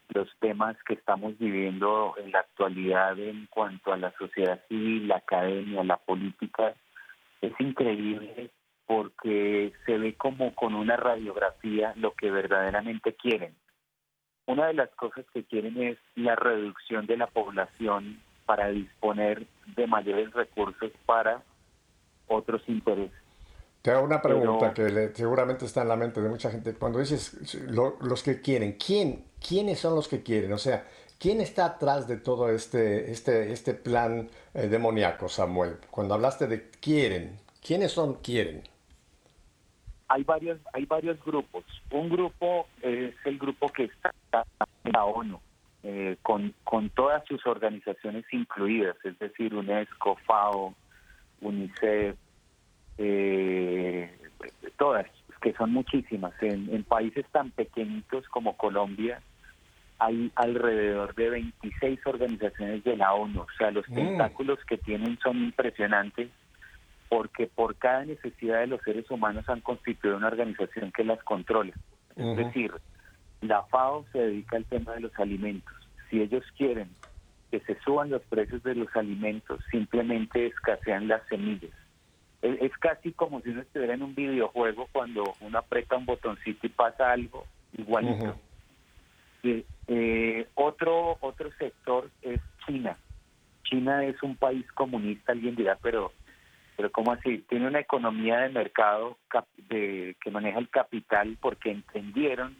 [0.09, 5.17] los temas que estamos viviendo en la actualidad en cuanto a la sociedad civil, la
[5.17, 6.73] academia, la política,
[7.41, 8.51] es increíble
[8.85, 13.53] porque se ve como con una radiografía lo que verdaderamente quieren.
[14.45, 19.87] Una de las cosas que quieren es la reducción de la población para disponer de
[19.87, 21.43] mayores recursos para
[22.27, 23.26] otros intereses.
[23.87, 26.73] Te hago una pregunta que seguramente está en la mente de mucha gente.
[26.73, 27.55] Cuando dices
[28.01, 30.51] los que quieren, ¿quién, ¿quiénes son los que quieren?
[30.51, 30.85] O sea,
[31.17, 35.77] ¿quién está atrás de todo este, este, este plan eh, demoníaco, Samuel?
[35.89, 38.63] Cuando hablaste de quieren, ¿quiénes son quieren?
[40.09, 41.63] Hay varios, hay varios grupos.
[41.89, 44.13] Un grupo es el grupo que está
[44.93, 45.39] ahora
[46.23, 50.73] con, con todas sus organizaciones incluidas, es decir, UNESCO, FAO,
[51.39, 52.17] UNICEF,
[52.97, 54.17] eh,
[54.77, 55.05] todas,
[55.41, 56.33] que son muchísimas.
[56.41, 59.21] En, en países tan pequeñitos como Colombia
[59.99, 63.95] hay alrededor de 26 organizaciones de la ONU, o sea, los Mm.
[63.95, 66.29] tentáculos que tienen son impresionantes
[67.09, 71.73] porque por cada necesidad de los seres humanos han constituido una organización que las controla.
[72.15, 72.71] Es decir,
[73.41, 75.73] la FAO se dedica al tema de los alimentos.
[76.09, 76.89] Si ellos quieren
[77.49, 81.71] que se suban los precios de los alimentos, simplemente escasean las semillas.
[82.47, 86.65] Es, es casi como si uno estuviera en un videojuego cuando uno aprieta un botoncito
[86.65, 87.45] y pasa algo
[87.77, 88.35] igualito.
[89.43, 92.97] Eh, eh, otro otro sector es China.
[93.63, 96.13] China es un país comunista, alguien dirá, pero
[96.75, 97.39] pero ¿cómo así?
[97.49, 99.17] Tiene una economía de mercado
[99.69, 102.55] de- que maneja el capital porque entendieron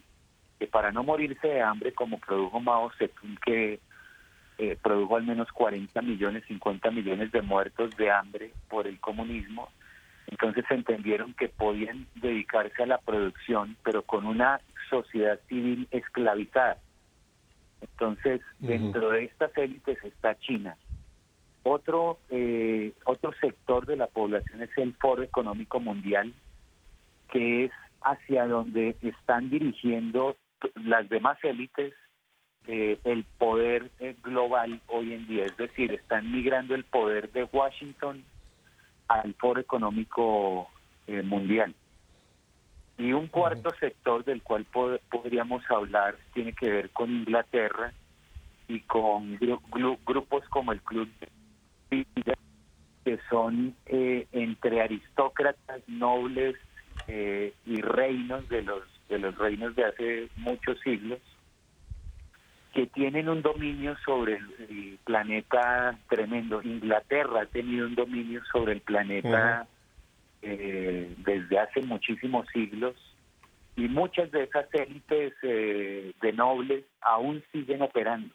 [0.57, 3.79] que para no morirse de hambre, como produjo Mao Zedong, que
[4.57, 9.69] eh, produjo al menos 40 millones, 50 millones de muertos de hambre por el comunismo,
[10.27, 16.77] entonces entendieron que podían dedicarse a la producción, pero con una sociedad civil esclavizada.
[17.81, 20.75] Entonces, dentro de estas élites está China.
[21.63, 26.33] Otro, eh, otro sector de la población es el Foro Económico Mundial,
[27.31, 30.35] que es hacia donde están dirigiendo
[30.75, 31.93] las demás élites
[32.67, 35.45] eh, el poder eh, global hoy en día.
[35.45, 38.23] Es decir, están migrando el poder de Washington
[39.07, 40.69] al Foro Económico
[41.07, 41.73] eh, Mundial.
[42.97, 47.93] Y un cuarto sector del cual pod- podríamos hablar tiene que ver con Inglaterra
[48.67, 52.33] y con gru- gru- grupos como el Club de
[53.05, 56.57] que son eh, entre aristócratas, nobles
[57.07, 61.19] eh, y reinos de los de los reinos de hace muchos siglos
[62.77, 66.61] que tienen un dominio sobre el, planeta tremendo.
[66.61, 69.67] Inglaterra ha tenido un dominio sobre el planeta
[70.43, 72.93] eh, desde hace muchísimos siglos
[73.75, 78.31] y muchas de esas élites eh, de nobles aún siguen operando.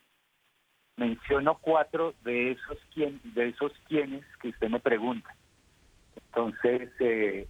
[0.97, 5.37] Menciono cuatro de esos quien, de esos quienes que usted me pregunta.
[6.17, 7.47] Entonces eh,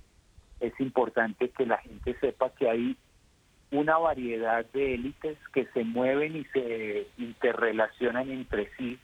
[0.60, 2.98] es importante que la gente sepa que hay
[3.72, 8.98] una variedad de élites que se mueven y se interrelacionan entre sí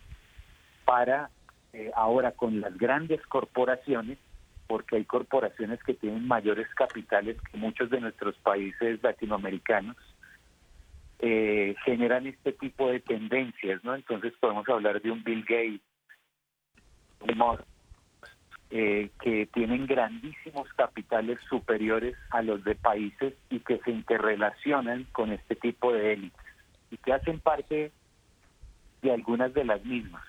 [0.84, 1.30] para
[1.72, 4.18] eh, ahora con las grandes corporaciones,
[4.66, 9.96] porque hay corporaciones que tienen mayores capitales que muchos de nuestros países latinoamericanos,
[11.20, 13.94] eh, generan este tipo de tendencias, ¿no?
[13.94, 15.80] Entonces podemos hablar de un Bill Gates,
[17.20, 17.38] un
[18.70, 25.32] eh, que tienen grandísimos capitales superiores a los de países y que se interrelacionan con
[25.32, 26.40] este tipo de élites
[26.90, 27.92] y que hacen parte
[29.02, 30.22] de algunas de las mismas.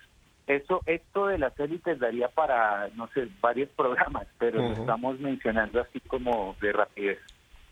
[0.46, 4.80] Eso, esto de las élites daría para, no sé, varios programas, pero lo Ujú.
[4.80, 7.18] estamos mencionando así como de rapidez.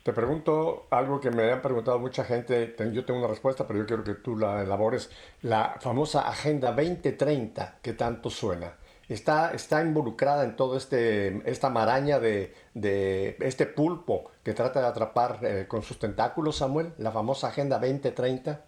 [0.02, 3.86] Te pregunto algo que me han preguntado mucha gente, yo tengo una respuesta, pero yo
[3.86, 5.10] quiero que tú la elabores.
[5.42, 8.72] La famosa Agenda 2030, que tanto suena,
[9.08, 14.86] está, está involucrada en todo este esta maraña de, de este pulpo que trata de
[14.86, 18.64] atrapar eh, con sus tentáculos, Samuel, la famosa Agenda 2030.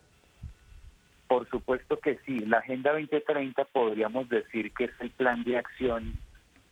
[1.28, 6.18] Por supuesto que sí, la Agenda 2030 podríamos decir que es el plan de acción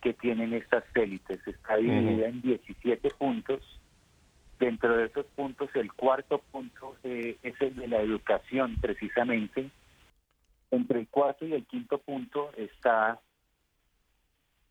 [0.03, 1.41] que tienen estas élites.
[1.47, 3.61] Está dividida en 17 puntos.
[4.59, 9.71] Dentro de esos puntos, el cuarto punto eh, es el de la educación, precisamente.
[10.73, 13.21] Entre el cuarto y el quinto punto está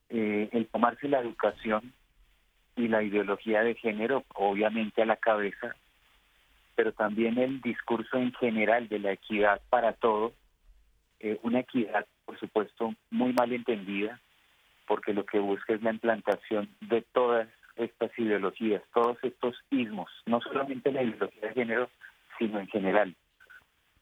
[0.09, 1.93] eh, el tomarse la educación
[2.75, 5.75] y la ideología de género, obviamente a la cabeza,
[6.75, 10.33] pero también el discurso en general de la equidad para todos,
[11.19, 14.19] eh, una equidad, por supuesto, muy mal entendida,
[14.85, 20.39] porque lo que busca es la implantación de todas estas ideologías, todos estos ismos, no
[20.41, 21.89] solamente la ideología de género,
[22.37, 23.15] sino en general.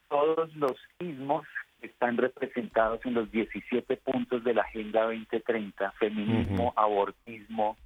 [0.09, 1.45] Todos los ismos
[1.85, 7.77] están representados en los 17 puntos de la Agenda 2030, feminismo, abortismo,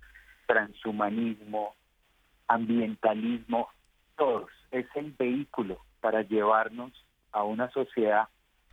[0.48, 1.76] transhumanismo,
[2.48, 3.70] ambientalismo,
[4.18, 4.50] todos.
[4.72, 6.92] Es el vehículo para llevarnos
[7.32, 8.28] a una sociedad,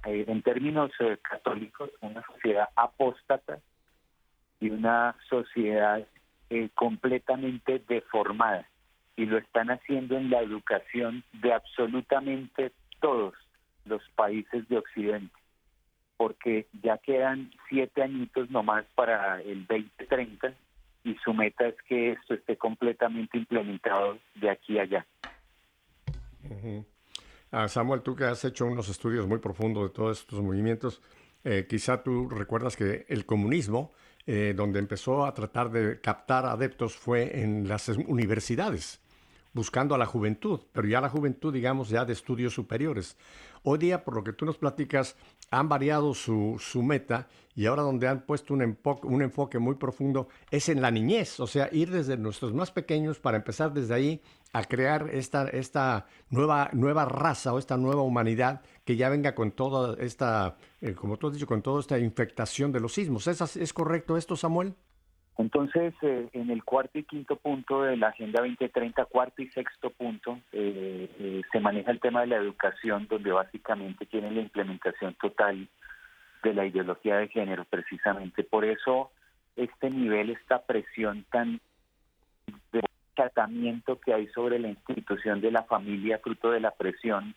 [0.04, 3.58] eh, en términos eh, católicos, una sociedad apóstata
[4.60, 6.06] y una sociedad
[6.50, 8.68] eh, completamente deformada.
[9.16, 13.34] Y lo están haciendo en la educación de absolutamente todos
[13.86, 15.34] los países de Occidente,
[16.16, 20.54] porque ya quedan siete añitos nomás para el 2030
[21.04, 25.06] y su meta es que esto esté completamente implementado de aquí a allá.
[26.50, 26.84] Ujú.
[27.52, 31.00] Ah, Samuel, tú que has hecho unos estudios muy profundos de todos estos movimientos,
[31.44, 33.92] eh, quizá tú recuerdas que el comunismo,
[34.26, 39.00] eh, donde empezó a tratar de captar adeptos, fue en las universidades
[39.56, 43.16] buscando a la juventud, pero ya la juventud, digamos, ya de estudios superiores.
[43.62, 45.16] Hoy día, por lo que tú nos platicas,
[45.50, 48.62] han variado su, su meta y ahora donde han puesto un,
[49.22, 53.38] enfoque, muy profundo es en la niñez, o sea, ir desde nuestros más pequeños para
[53.38, 58.96] empezar desde ahí a crear esta, esta nueva, nueva raza o esta nueva humanidad que
[58.96, 62.80] ya venga con toda esta, eh, como tú has dicho, con toda esta infectación de
[62.80, 63.26] los sismos.
[63.26, 64.74] ¿Es, ¿Es correcto esto, Samuel?
[65.38, 69.90] Entonces, eh, en el cuarto y quinto punto de la Agenda 2030, cuarto y sexto
[69.90, 75.14] punto, eh, eh, se maneja el tema de la educación, donde básicamente tiene la implementación
[75.20, 75.68] total
[76.42, 78.44] de la ideología de género, precisamente.
[78.44, 79.10] Por eso,
[79.56, 81.60] este nivel, esta presión tan
[82.72, 82.80] de
[83.14, 87.34] tratamiento que hay sobre la institución de la familia, fruto de la presión,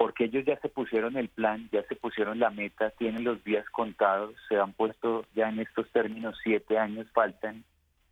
[0.00, 3.68] porque ellos ya se pusieron el plan, ya se pusieron la meta, tienen los días
[3.68, 7.64] contados, se han puesto ya en estos términos siete años, faltan.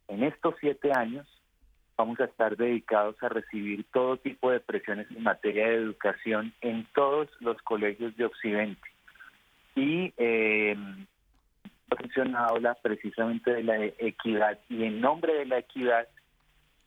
[0.06, 1.26] En estos siete años
[1.96, 6.86] vamos a estar dedicados a recibir todo tipo de presiones en materia de educación en
[6.94, 8.86] todos los colegios de Occidente.
[9.74, 10.76] Y eh,
[11.98, 16.06] mencionado la precisamente de la equidad y en nombre de la equidad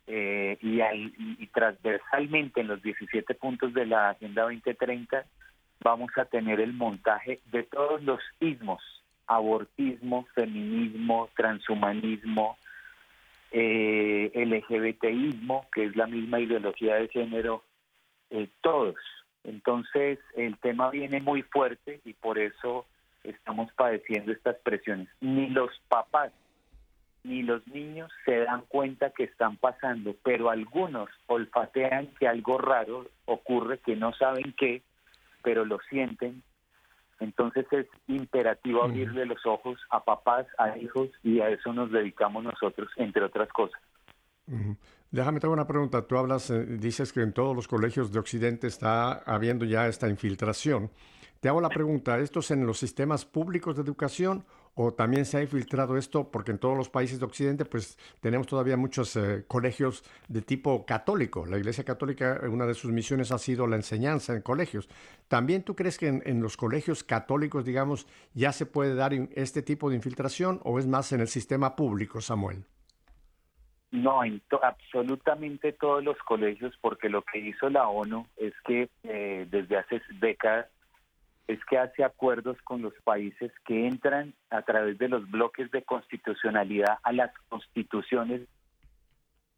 [0.08, 5.26] eh, y, transversalmente en los 17 puntos de la Agenda 2030
[5.84, 8.82] vamos a tener el montaje de todos los ismos,
[9.28, 12.58] abortismo, feminismo, transhumanismo,
[13.52, 17.64] eh, LGBTismo, que es la misma ideología de género,
[18.30, 18.95] eh, todos.
[19.43, 22.86] Entonces el tema viene muy fuerte y por eso
[23.24, 25.08] estamos padeciendo estas presiones.
[25.20, 26.32] Ni los papás
[27.24, 33.07] ni los niños se dan cuenta que están pasando, pero algunos olfatean que algo raro
[33.26, 34.82] ocurre, que no saben qué,
[35.43, 36.43] pero lo sienten.
[37.19, 42.43] Entonces es imperativo abrirle los ojos a papás, a hijos, y a eso nos dedicamos
[42.43, 43.80] nosotros, entre otras cosas.
[45.11, 46.07] Déjame te una pregunta.
[46.07, 50.09] Tú hablas, eh, dices que en todos los colegios de Occidente está habiendo ya esta
[50.09, 50.89] infiltración.
[51.39, 54.45] Te hago la pregunta, ¿esto es en los sistemas públicos de educación
[54.76, 58.47] o también se ha infiltrado esto porque en todos los países de Occidente pues tenemos
[58.47, 61.45] todavía muchos eh, colegios de tipo católico.
[61.45, 64.89] La Iglesia Católica, una de sus misiones ha sido la enseñanza en colegios.
[65.28, 69.89] ¿También tú crees que en, los colegios católicos, digamos, ya se puede dar este tipo
[69.89, 72.65] de infiltración o es más en el sistema público, Samuel?
[73.91, 79.47] No, en absolutamente todos los colegios, porque lo que hizo la ONU es que eh,
[79.49, 80.67] desde hace décadas
[81.47, 85.83] es que hace acuerdos con los países que entran a través de los bloques de
[85.83, 88.41] constitucionalidad a las constituciones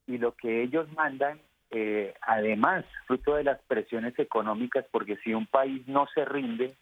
[0.07, 1.39] y lo que ellos mandan,
[1.71, 6.75] eh, además, fruto de las presiones económicas, porque si un país no se rinde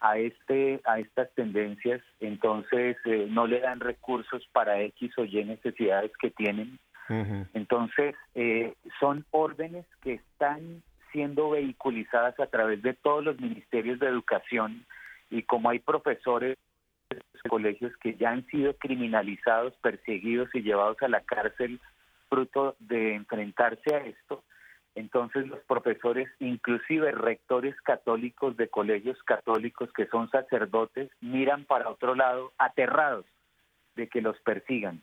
[0.00, 5.44] a este a estas tendencias, entonces eh, no le dan recursos para X o Y
[5.44, 6.78] necesidades que tienen.
[7.52, 10.82] Entonces, eh, son órdenes que están
[11.14, 14.84] siendo vehiculizadas a través de todos los ministerios de educación
[15.30, 16.58] y como hay profesores
[17.08, 21.80] de colegios que ya han sido criminalizados, perseguidos y llevados a la cárcel
[22.28, 24.42] fruto de enfrentarse a esto,
[24.96, 32.16] entonces los profesores, inclusive rectores católicos de colegios católicos que son sacerdotes, miran para otro
[32.16, 33.24] lado aterrados
[33.94, 35.00] de que los persigan.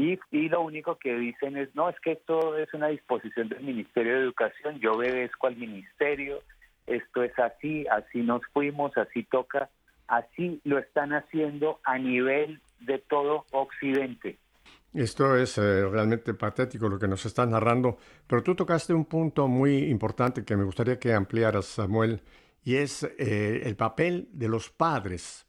[0.00, 4.14] Y, lo único que dicen es, no, es que esto es una disposición del Ministerio
[4.14, 6.40] de Educación, yo obedezco al Ministerio,
[6.86, 9.68] esto es así, así nos fuimos, así toca,
[10.08, 14.38] así lo están haciendo a nivel de todo Occidente.
[14.94, 19.48] Esto es eh, realmente patético lo que nos estás narrando, pero tú tocaste un punto
[19.48, 22.22] muy importante que me gustaría que ampliaras, Samuel,
[22.64, 25.46] y es eh, el papel de los padres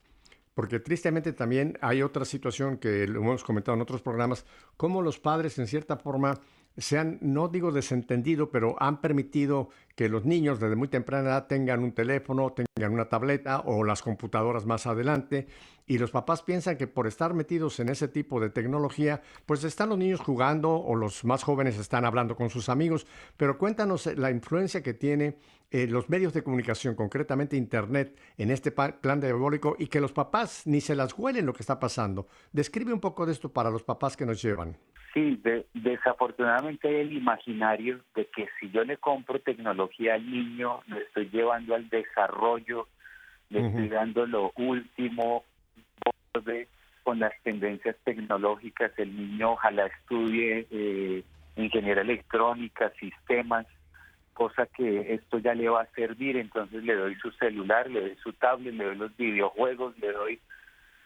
[0.62, 4.45] porque tristemente también hay otra situación que lo hemos comentado en otros programas,
[4.78, 6.39] cómo los padres en cierta forma
[6.78, 11.84] se han, no digo desentendido, pero han permitido que los niños desde muy temprana tengan
[11.84, 15.48] un teléfono, tengan una tableta o las computadoras más adelante.
[15.88, 19.89] Y los papás piensan que por estar metidos en ese tipo de tecnología, pues están
[19.89, 23.06] los niños jugando o los más jóvenes están hablando con sus amigos.
[23.36, 25.36] Pero cuéntanos la influencia que tiene
[25.70, 30.68] eh, los medios de comunicación, concretamente Internet, en este plan diabólico y que los papás
[30.68, 32.28] ni se las huelen lo que está pasando.
[32.52, 34.78] Describe un poco de esto para los papás que nos llevan.
[35.14, 35.42] Sí,
[35.74, 39.81] desafortunadamente el imaginario de que si yo le compro tecnología
[40.12, 42.88] al niño, le estoy llevando al desarrollo,
[43.50, 45.44] le estoy dando lo último
[47.04, 48.92] con las tendencias tecnológicas.
[48.98, 51.24] El niño ojalá estudie eh,
[51.56, 53.66] ingeniería electrónica, sistemas,
[54.34, 58.16] cosa que esto ya le va a servir, entonces le doy su celular, le doy
[58.24, 60.40] su tablet, le doy los videojuegos, le doy...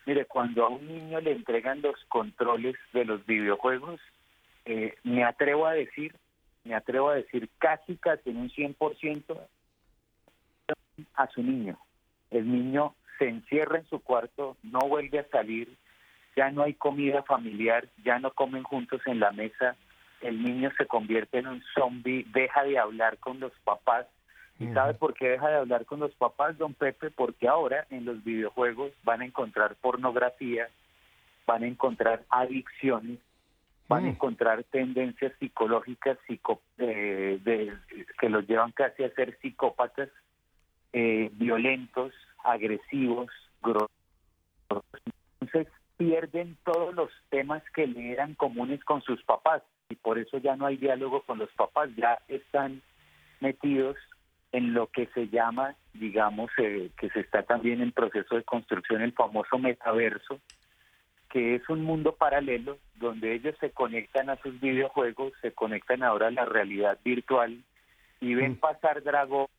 [0.06, 4.00] Mire, cuando a un niño le entregan los controles de los videojuegos,
[4.66, 6.16] eh, me atrevo a decir,
[6.66, 9.39] me atrevo a decir casi casi en un 100%
[11.13, 11.78] a su niño.
[12.32, 15.78] El niño se encierra en su cuarto, no vuelve a salir,
[16.36, 19.76] ya no hay comida familiar, ya no comen juntos en la mesa,
[20.22, 24.07] el niño se convierte en un zombie, deja de hablar con los papás.
[24.57, 27.11] ¿Y sabe por qué deja de hablar con los papás, don Pepe?
[27.11, 30.70] Porque ahora en los videojuegos van a encontrar pornografía,
[31.45, 33.20] van a encontrar adicciones,
[33.88, 37.40] van a encontrar tendencias psicológicas psico eh,
[38.20, 40.10] que los llevan casi a ser psicópatas,
[40.94, 42.14] eh, violentos,
[42.44, 43.30] agresivos,
[43.62, 43.92] grosos.
[45.40, 50.38] Entonces pierden todos los temas que le eran comunes con sus papás y por eso
[50.40, 52.82] ya no hay diálogo con los papás, ya están
[53.40, 53.96] metidos
[54.52, 59.02] en lo que se llama, digamos, eh, que se está también en proceso de construcción,
[59.02, 60.40] el famoso metaverso,
[61.30, 66.28] que es un mundo paralelo donde ellos se conectan a sus videojuegos, se conectan ahora
[66.28, 67.62] a la realidad virtual
[68.22, 68.58] y ven mm.
[68.58, 69.50] pasar dragones,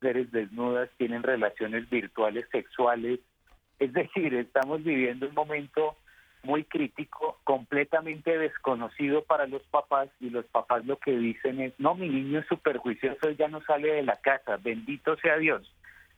[0.00, 3.20] mujeres desnudas, tienen relaciones virtuales sexuales.
[3.78, 5.96] Es decir, estamos viviendo un momento
[6.44, 11.94] muy crítico, completamente desconocido para los papás y los papás lo que dicen es, no,
[11.94, 15.72] mi niño es súper juicioso, ya no sale de la casa, bendito sea Dios.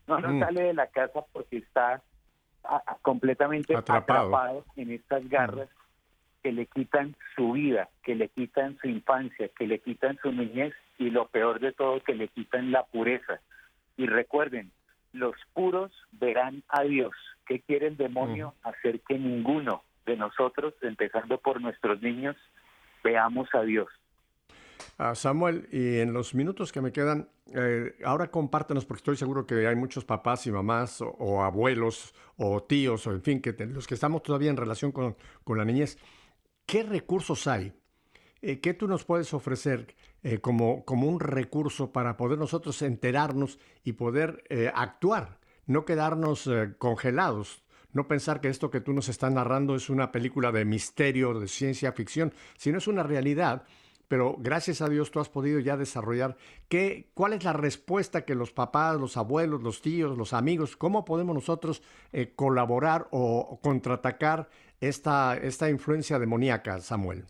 [0.06, 0.40] No, no mm.
[0.40, 2.02] sale de la casa porque está
[3.02, 4.64] completamente atrapado.
[4.76, 5.68] en estas garras
[6.42, 10.74] que le quitan su vida, que le quitan su infancia, que le quitan su niñez
[10.98, 13.40] y lo peor de todo, que le quitan la pureza.
[13.96, 14.70] Y recuerden,
[15.12, 17.14] los puros verán a Dios.
[17.46, 18.54] ¿Qué quiere el demonio?
[18.62, 18.68] Mm.
[18.68, 22.36] Hacer que ninguno de nosotros, empezando por nuestros niños,
[23.02, 23.88] veamos a Dios.
[25.14, 29.66] Samuel, y en los minutos que me quedan, eh, ahora compártenos, porque estoy seguro que
[29.66, 33.94] hay muchos papás y mamás o, abuelos o tíos, o en fin, que los que
[33.94, 35.16] estamos todavía en relación con,
[35.46, 35.98] la niñez,
[36.66, 37.72] ¿qué recursos hay?
[38.40, 43.58] Eh, ¿Qué tú nos puedes ofrecer eh, como, como un recurso para poder nosotros enterarnos
[43.82, 44.44] y poder
[44.74, 46.48] actuar, no quedarnos
[46.78, 47.64] congelados?
[47.94, 51.46] No pensar que esto que tú nos estás narrando es una película de misterio, de
[51.46, 53.62] ciencia ficción, sino es una realidad.
[54.08, 56.36] Pero gracias a Dios tú has podido ya desarrollar
[56.68, 61.04] qué, cuál es la respuesta que los papás, los abuelos, los tíos, los amigos, cómo
[61.04, 61.82] podemos nosotros
[62.12, 64.48] eh, colaborar o contraatacar
[64.80, 67.24] esta, esta influencia demoníaca, Samuel.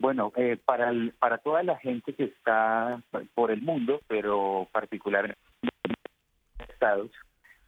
[0.00, 3.02] Bueno, eh, para, para toda la gente que está
[3.34, 5.40] por el mundo, pero particularmente
[6.68, 7.10] estados,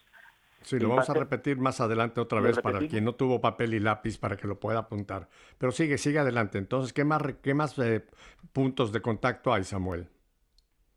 [0.62, 3.80] Sí, lo vamos a repetir más adelante otra vez para quien no tuvo papel y
[3.80, 5.28] lápiz para que lo pueda apuntar.
[5.56, 6.58] Pero sigue, sigue adelante.
[6.58, 8.04] Entonces, ¿qué más, qué más eh,
[8.52, 10.08] puntos de contacto hay, Samuel?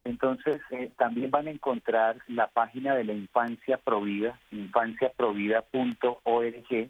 [0.03, 6.89] Entonces, eh, también van a encontrar la página de la Infancia Provida, infanciaprovida.org,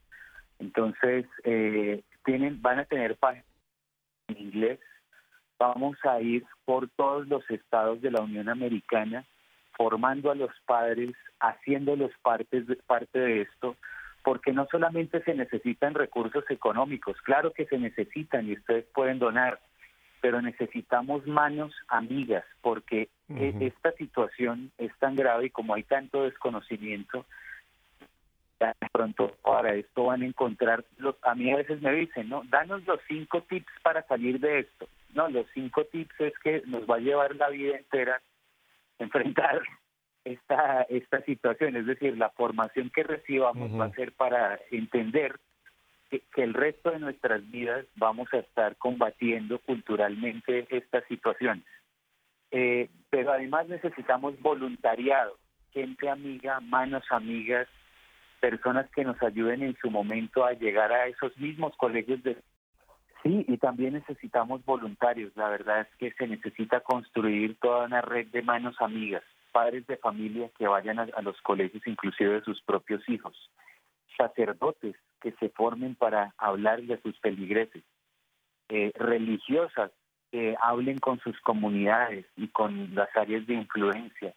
[0.59, 3.47] Entonces, eh, tienen, van a tener páginas
[4.27, 4.81] en inglés.
[5.59, 9.25] Vamos a ir por todos los estados de la Unión Americana
[9.79, 13.77] formando a los padres, haciéndolos parte de, parte de esto,
[14.25, 19.61] porque no solamente se necesitan recursos económicos, claro que se necesitan y ustedes pueden donar,
[20.21, 26.25] pero necesitamos manos amigas, porque e, esta situación es tan grave y como hay tanto
[26.25, 27.25] desconocimiento,
[28.59, 32.43] de pronto para esto van a encontrar, los, a mí a veces me dicen, ¿no?
[32.51, 34.89] Danos los cinco tips para salir de esto.
[35.15, 38.21] No, los cinco tips es que nos va a llevar la vida entera
[38.99, 39.63] enfrentar
[40.25, 41.77] esta, esta situación.
[41.77, 45.39] Es decir, la formación que recibamos va a ser para entender
[46.11, 51.65] que, el resto de nuestras vidas vamos a estar combatiendo culturalmente estas situaciones.
[52.51, 55.37] Eh, pero además necesitamos voluntariado,
[55.73, 57.69] gente amiga, manos amigas,
[58.41, 62.37] personas que nos ayuden en su momento a llegar a esos mismos colegios de...
[63.23, 65.33] Sí, y también necesitamos voluntarios.
[65.37, 69.97] La verdad es que se necesita construir toda una red de manos amigas, padres de
[69.97, 73.51] familia que vayan a, los colegios inclusive de sus propios hijos,
[74.17, 77.83] sacerdotes que se formen para hablar de sus peligreses,
[78.69, 79.91] eh, religiosas
[80.31, 84.35] que hablen con sus comunidades y con las áreas de influencia.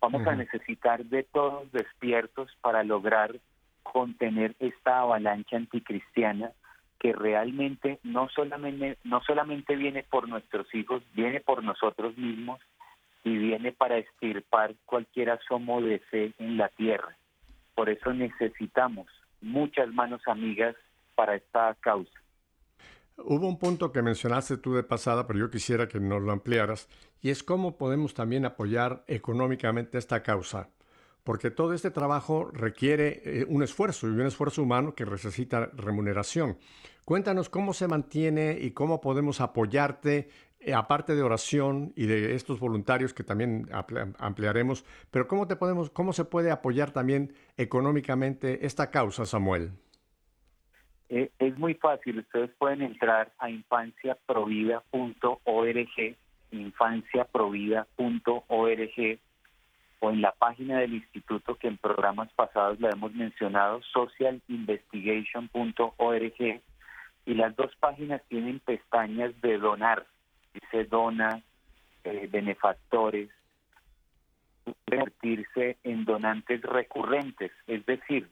[0.00, 3.38] Vamos a necesitar de todos despiertos para lograr
[3.82, 6.52] contener esta avalancha anticristiana
[7.02, 12.60] que realmente no solamente, no solamente viene por nuestros hijos, viene por nosotros mismos
[13.24, 17.16] y viene para estirpar cualquier asomo de fe en la tierra.
[17.74, 19.08] Por eso necesitamos
[19.40, 20.76] muchas manos amigas
[21.16, 22.12] para esta causa.
[23.16, 26.88] Hubo un punto que mencionaste tú de pasada, pero yo quisiera que nos lo ampliaras,
[27.20, 30.70] y es cómo podemos también apoyar económicamente esta causa,
[31.24, 36.58] porque todo este trabajo requiere eh, un esfuerzo y un esfuerzo humano que necesita remuneración.
[37.04, 40.28] Cuéntanos cómo se mantiene y cómo podemos apoyarte,
[40.60, 43.68] eh, aparte de oración y de estos voluntarios que también
[44.18, 49.72] ampliaremos, pero cómo te podemos, cómo se puede apoyar también económicamente esta causa, Samuel.
[51.08, 56.16] Eh, es muy fácil, ustedes pueden entrar a infanciaprovida.org,
[56.50, 59.18] infanciaprovida.org
[60.02, 66.60] o en la página del instituto que en programas pasados la hemos mencionado, socialinvestigation.org,
[67.24, 70.04] y las dos páginas tienen pestañas de donar,
[70.52, 71.40] dice dona,
[72.02, 73.30] eh, benefactores,
[74.64, 78.28] convertirse en donantes recurrentes, es decir,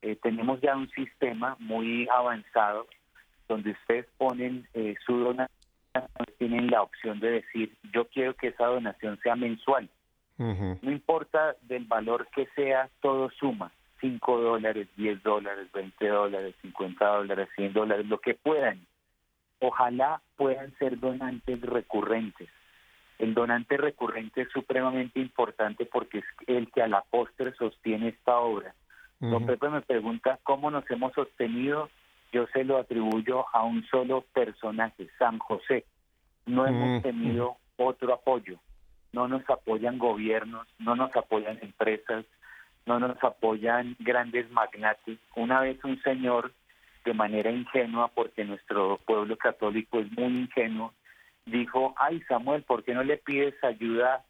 [0.00, 2.86] eh, tenemos ya un sistema muy avanzado
[3.46, 5.58] donde ustedes ponen eh, su donación,
[6.38, 9.90] tienen la opción de decir, yo quiero que esa donación sea mensual.
[10.40, 13.70] No importa del valor que sea, todo suma.
[14.00, 18.80] 5 dólares, 10 dólares, 20 dólares, 50 dólares, 100 dólares, lo que puedan.
[19.58, 22.48] Ojalá puedan ser donantes recurrentes.
[23.18, 28.38] El donante recurrente es supremamente importante porque es el que a la postre sostiene esta
[28.38, 28.74] obra.
[29.18, 31.90] Don Pepe me pregunta cómo nos hemos sostenido.
[32.32, 35.84] Yo se lo atribuyo a un solo personaje, San José.
[36.46, 38.58] No hemos tenido otro apoyo.
[39.12, 42.24] No nos apoyan gobiernos, no nos apoyan empresas,
[42.86, 45.18] no nos apoyan grandes magnates.
[45.36, 46.52] Una vez un señor,
[47.04, 50.92] de manera ingenua, porque nuestro pueblo católico es muy ingenuo,
[51.46, 54.24] dijo, ay Samuel, ¿por qué no le pides ayuda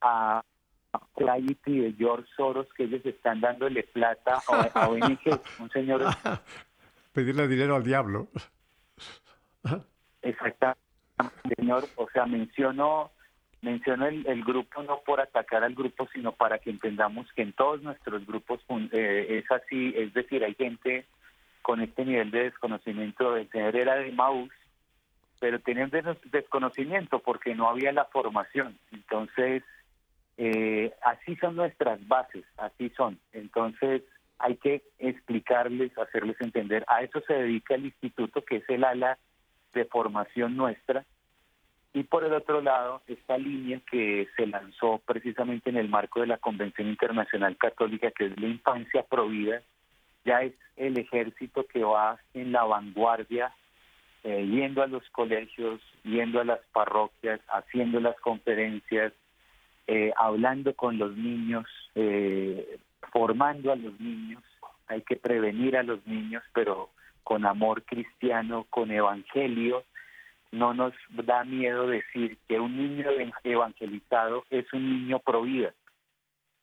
[0.00, 0.42] a
[1.16, 4.38] Clarity de George Soros que ellos están dándole plata
[4.74, 5.18] a, ONG,
[5.58, 6.02] un señor...
[7.12, 8.28] Pedirle dinero al diablo.
[10.22, 10.78] Exactamente,
[11.56, 11.84] señor.
[11.96, 13.10] O sea, menciono,
[13.62, 17.80] menciono el, grupo no por atacar al grupo, sino para que entendamos que en todos
[17.82, 18.60] nuestros grupos
[18.92, 19.94] eh, es así.
[19.96, 21.06] Es decir, hay gente
[21.62, 23.36] con este nivel de desconocimiento.
[23.36, 24.50] El señor era de Maus,
[25.40, 25.90] pero tenían
[26.30, 28.78] desconocimiento porque no había la formación.
[28.92, 29.62] Entonces,
[30.36, 33.18] eh, así son nuestras bases, así son.
[33.32, 34.02] Entonces
[34.38, 36.84] hay que explicarles, hacerles entender.
[36.88, 39.18] A eso se dedica el instituto, que es el ala
[39.72, 41.04] de formación nuestra.
[41.94, 46.26] Y por el otro lado, esta línea que se lanzó precisamente en el marco de
[46.26, 49.60] la Convención Internacional Católica, que es la infancia provida,
[50.24, 53.52] ya es el ejército que va en la vanguardia,
[54.24, 59.12] eh, yendo a los colegios, yendo a las parroquias, haciendo las conferencias,
[59.86, 62.78] eh, hablando con los niños, eh,
[63.12, 64.42] formando a los niños.
[64.86, 66.90] Hay que prevenir a los niños, pero
[67.24, 69.84] con amor cristiano, con evangelio.
[70.52, 73.08] No nos da miedo decir que un niño
[73.42, 75.74] evangelizado es un niño pro vida.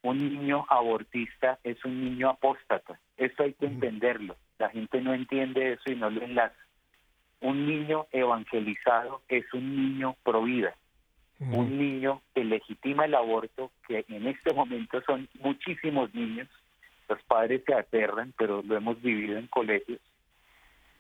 [0.02, 3.00] Un niño abortista es un niño apóstata.
[3.18, 4.36] Eso hay que entenderlo.
[4.58, 6.56] La gente no entiende eso y no lo enlaza.
[7.42, 10.76] Un niño evangelizado es un niño pro vida
[11.40, 16.48] un niño que legitima el aborto, que en este momento son muchísimos niños,
[17.08, 20.00] los padres se aterran, pero lo hemos vivido en colegios,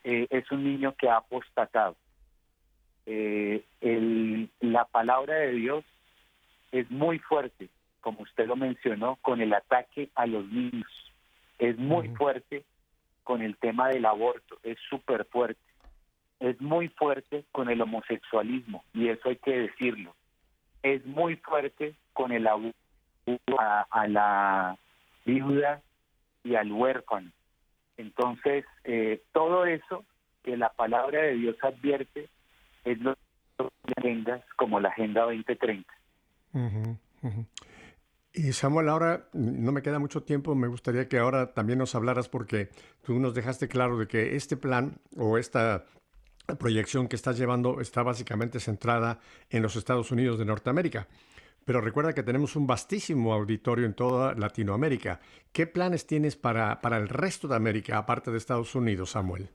[0.03, 1.95] eh, es un niño que ha apostatado.
[3.05, 3.63] Eh,
[4.59, 5.85] la palabra de Dios
[6.71, 7.69] es muy fuerte,
[8.01, 10.89] como usted lo mencionó, con el ataque a los niños.
[11.57, 12.63] Es muy fuerte
[13.23, 15.61] con el tema del aborto, es súper fuerte.
[16.39, 20.15] Es muy fuerte con el homosexualismo, y eso hay que decirlo
[20.83, 22.73] es muy fuerte con el abuso
[23.57, 24.77] a, la
[25.25, 25.81] viuda
[26.43, 27.31] y al huérfano.
[27.97, 30.05] Entonces, eh, todo eso
[30.43, 32.29] que la palabra de Dios advierte
[32.85, 33.15] es lo
[33.57, 35.93] que agendas como la Agenda 2030.
[38.33, 42.29] Y Samuel, ahora no me queda mucho tiempo, me gustaría que ahora también nos hablaras
[42.29, 42.69] porque
[43.01, 45.85] tú nos dejaste claro de que este plan o esta
[46.57, 49.19] proyección que estás llevando está básicamente centrada
[49.49, 51.07] en los Estados Unidos de Norteamérica.
[51.65, 55.19] Pero recuerda que tenemos un vastísimo auditorio en toda Latinoamérica.
[55.51, 59.49] ¿Qué planes tienes para, para el resto de América, aparte de Estados Unidos, Samuel?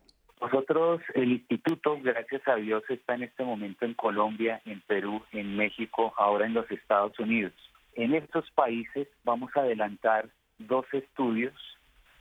[0.45, 5.57] Nosotros, el instituto, gracias a Dios, está en este momento en Colombia, en Perú, en
[5.57, 7.55] México, ahora en los Estados Unidos.
[7.95, 10.29] En estos países vamos a adelantar
[10.59, 11.55] dos estudios,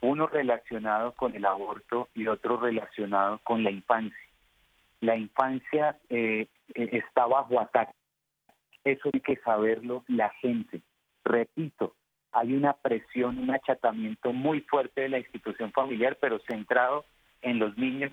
[0.00, 4.26] uno relacionado con el aborto y otro relacionado con la infancia.
[5.02, 7.92] La infancia eh, eh, está bajo ataque.
[8.84, 10.80] Eso hay que saberlo la gente.
[11.24, 11.94] Repito,
[12.32, 17.04] hay una presión, un achatamiento muy fuerte de la institución familiar, pero centrado
[17.44, 18.10] en los niños.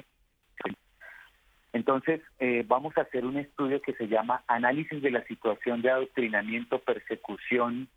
[1.74, 5.90] Entonces, eh, vamos a hacer un estudio que se llama Análisis de la situación de
[5.90, 7.88] adoctrinamiento, persecución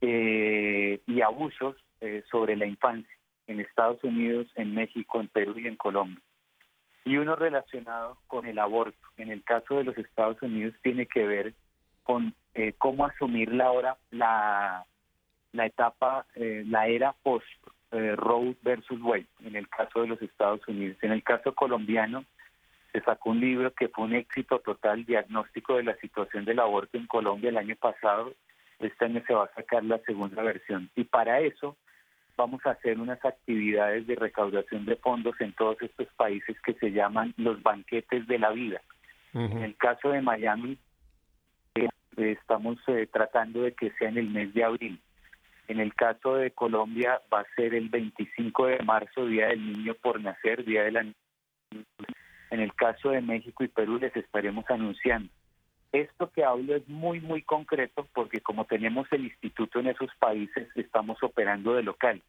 [0.00, 3.14] eh, y abusos eh, sobre la infancia
[3.46, 6.22] en Estados Unidos, en México, en Perú y en Colombia.
[7.04, 8.98] Y uno relacionado con el aborto.
[9.16, 11.54] En el caso de los Estados Unidos tiene que ver
[12.02, 12.34] con
[12.78, 14.84] cómo asumir la hora, la,
[15.52, 17.46] la etapa, la era post
[17.92, 20.96] eh, Roe versus Wade, en el caso de los Estados Unidos.
[21.02, 22.24] En el caso colombiano,
[22.92, 26.96] se sacó un libro que fue un éxito total, diagnóstico de la situación del aborto
[26.96, 28.34] en Colombia el año pasado.
[28.78, 30.90] Este año se va a sacar la segunda versión.
[30.96, 31.76] Y para eso
[32.36, 36.92] vamos a hacer unas actividades de recaudación de fondos en todos estos países que se
[36.92, 38.80] llaman los banquetes de la vida.
[39.34, 40.78] En el caso de Miami,
[41.74, 45.00] eh, estamos eh, tratando de que sea en el mes de abril.
[45.68, 49.94] En el caso de Colombia va a ser el 25 de marzo, Día del Niño
[49.94, 51.00] por Nacer, Día de la
[52.50, 55.30] En el caso de México y Perú les estaremos anunciando.
[55.92, 60.68] Esto que hablo es muy, muy concreto porque como tenemos el instituto en esos países,
[60.74, 62.22] estamos operando de local.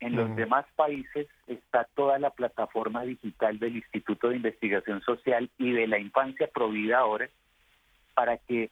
[0.00, 5.70] En los demás países está toda la plataforma digital del Instituto de Investigación Social y
[5.70, 7.28] de la Infancia Provida ahora
[8.14, 8.70] para que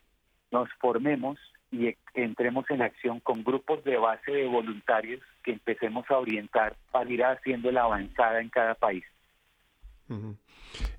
[0.51, 1.39] nos formemos
[1.73, 7.11] y entremos en acción con grupos de base de voluntarios que empecemos a orientar para
[7.11, 9.05] ir haciendo la avanzada en cada país.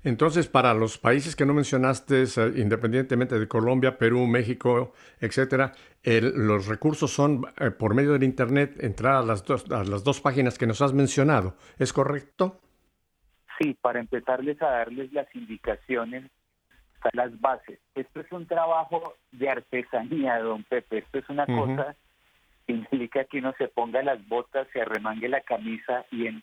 [0.04, 6.66] Entonces, para los países que no mencionaste, eh, independientemente de Colombia, Perú, México, etcétera, los
[6.66, 10.56] recursos son eh, por medio del Internet, entrar a las, dos, a las dos páginas
[10.56, 11.56] que nos has mencionado.
[11.78, 12.60] ¿Es correcto?
[13.58, 16.30] Sí, para empezarles a darles las indicaciones
[17.12, 17.78] las bases.
[17.94, 20.98] Esto es un trabajo de artesanía, don Pepe.
[20.98, 21.96] Esto es una cosa
[22.66, 26.42] que implica que uno se ponga las botas, se arremangue la camisa y en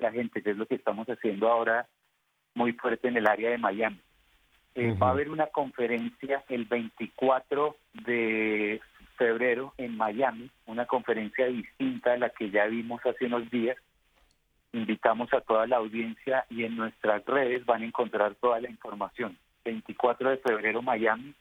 [0.00, 1.86] la gente, que es lo que estamos haciendo ahora
[2.54, 4.00] muy fuerte en el área de Miami.
[4.74, 8.80] Eh, va a haber una conferencia el 24 de
[9.16, 13.76] febrero en Miami, una conferencia distinta a la que ya vimos hace unos días.
[14.72, 19.38] Invitamos a toda la audiencia y en nuestras redes van a encontrar toda la información.
[19.66, 21.34] 24 de febrero Miami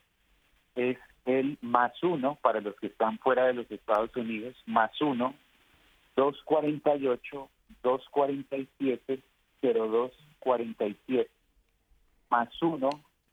[0.75, 5.36] es el más uno para los que están fuera de los Estados Unidos, más uno,
[6.15, 7.49] 248,
[7.81, 9.21] 247,
[9.61, 11.29] 0247,
[12.29, 12.89] más uno,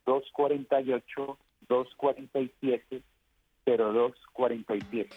[0.06, 1.38] 248,
[1.68, 3.02] 247,
[3.64, 5.16] 0247.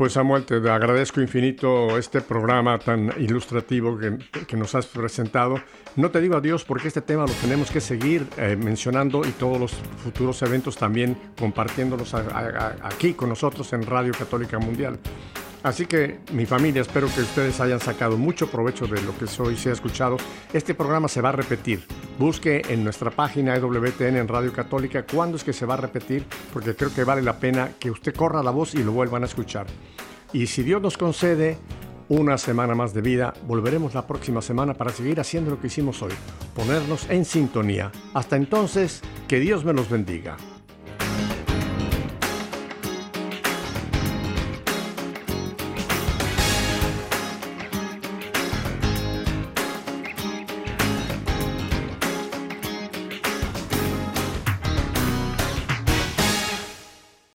[0.00, 5.56] Pues Samuel, te agradezco infinito este programa tan ilustrativo que, nos has presentado.
[5.94, 9.60] No te digo adiós porque este tema lo tenemos que seguir eh, mencionando y todos
[9.60, 9.72] los
[10.02, 14.98] futuros eventos también compartiéndolos aquí con nosotros en Radio Católica Mundial.
[15.62, 19.56] Así que mi familia, espero que ustedes hayan sacado mucho provecho de lo que hoy
[19.56, 20.16] se ha escuchado.
[20.52, 21.84] Este programa se va a repetir.
[22.18, 26.24] Busque en nuestra página EWTN en Radio Católica cuándo es que se va a repetir,
[26.52, 29.26] porque creo que vale la pena que usted corra la voz y lo vuelvan a
[29.26, 29.66] escuchar.
[30.32, 31.58] Y si Dios nos concede
[32.08, 36.02] una semana más de vida, volveremos la próxima semana para seguir haciendo lo que hicimos
[36.02, 36.12] hoy,
[36.56, 37.92] ponernos en sintonía.
[38.14, 40.36] Hasta entonces, que Dios me los bendiga.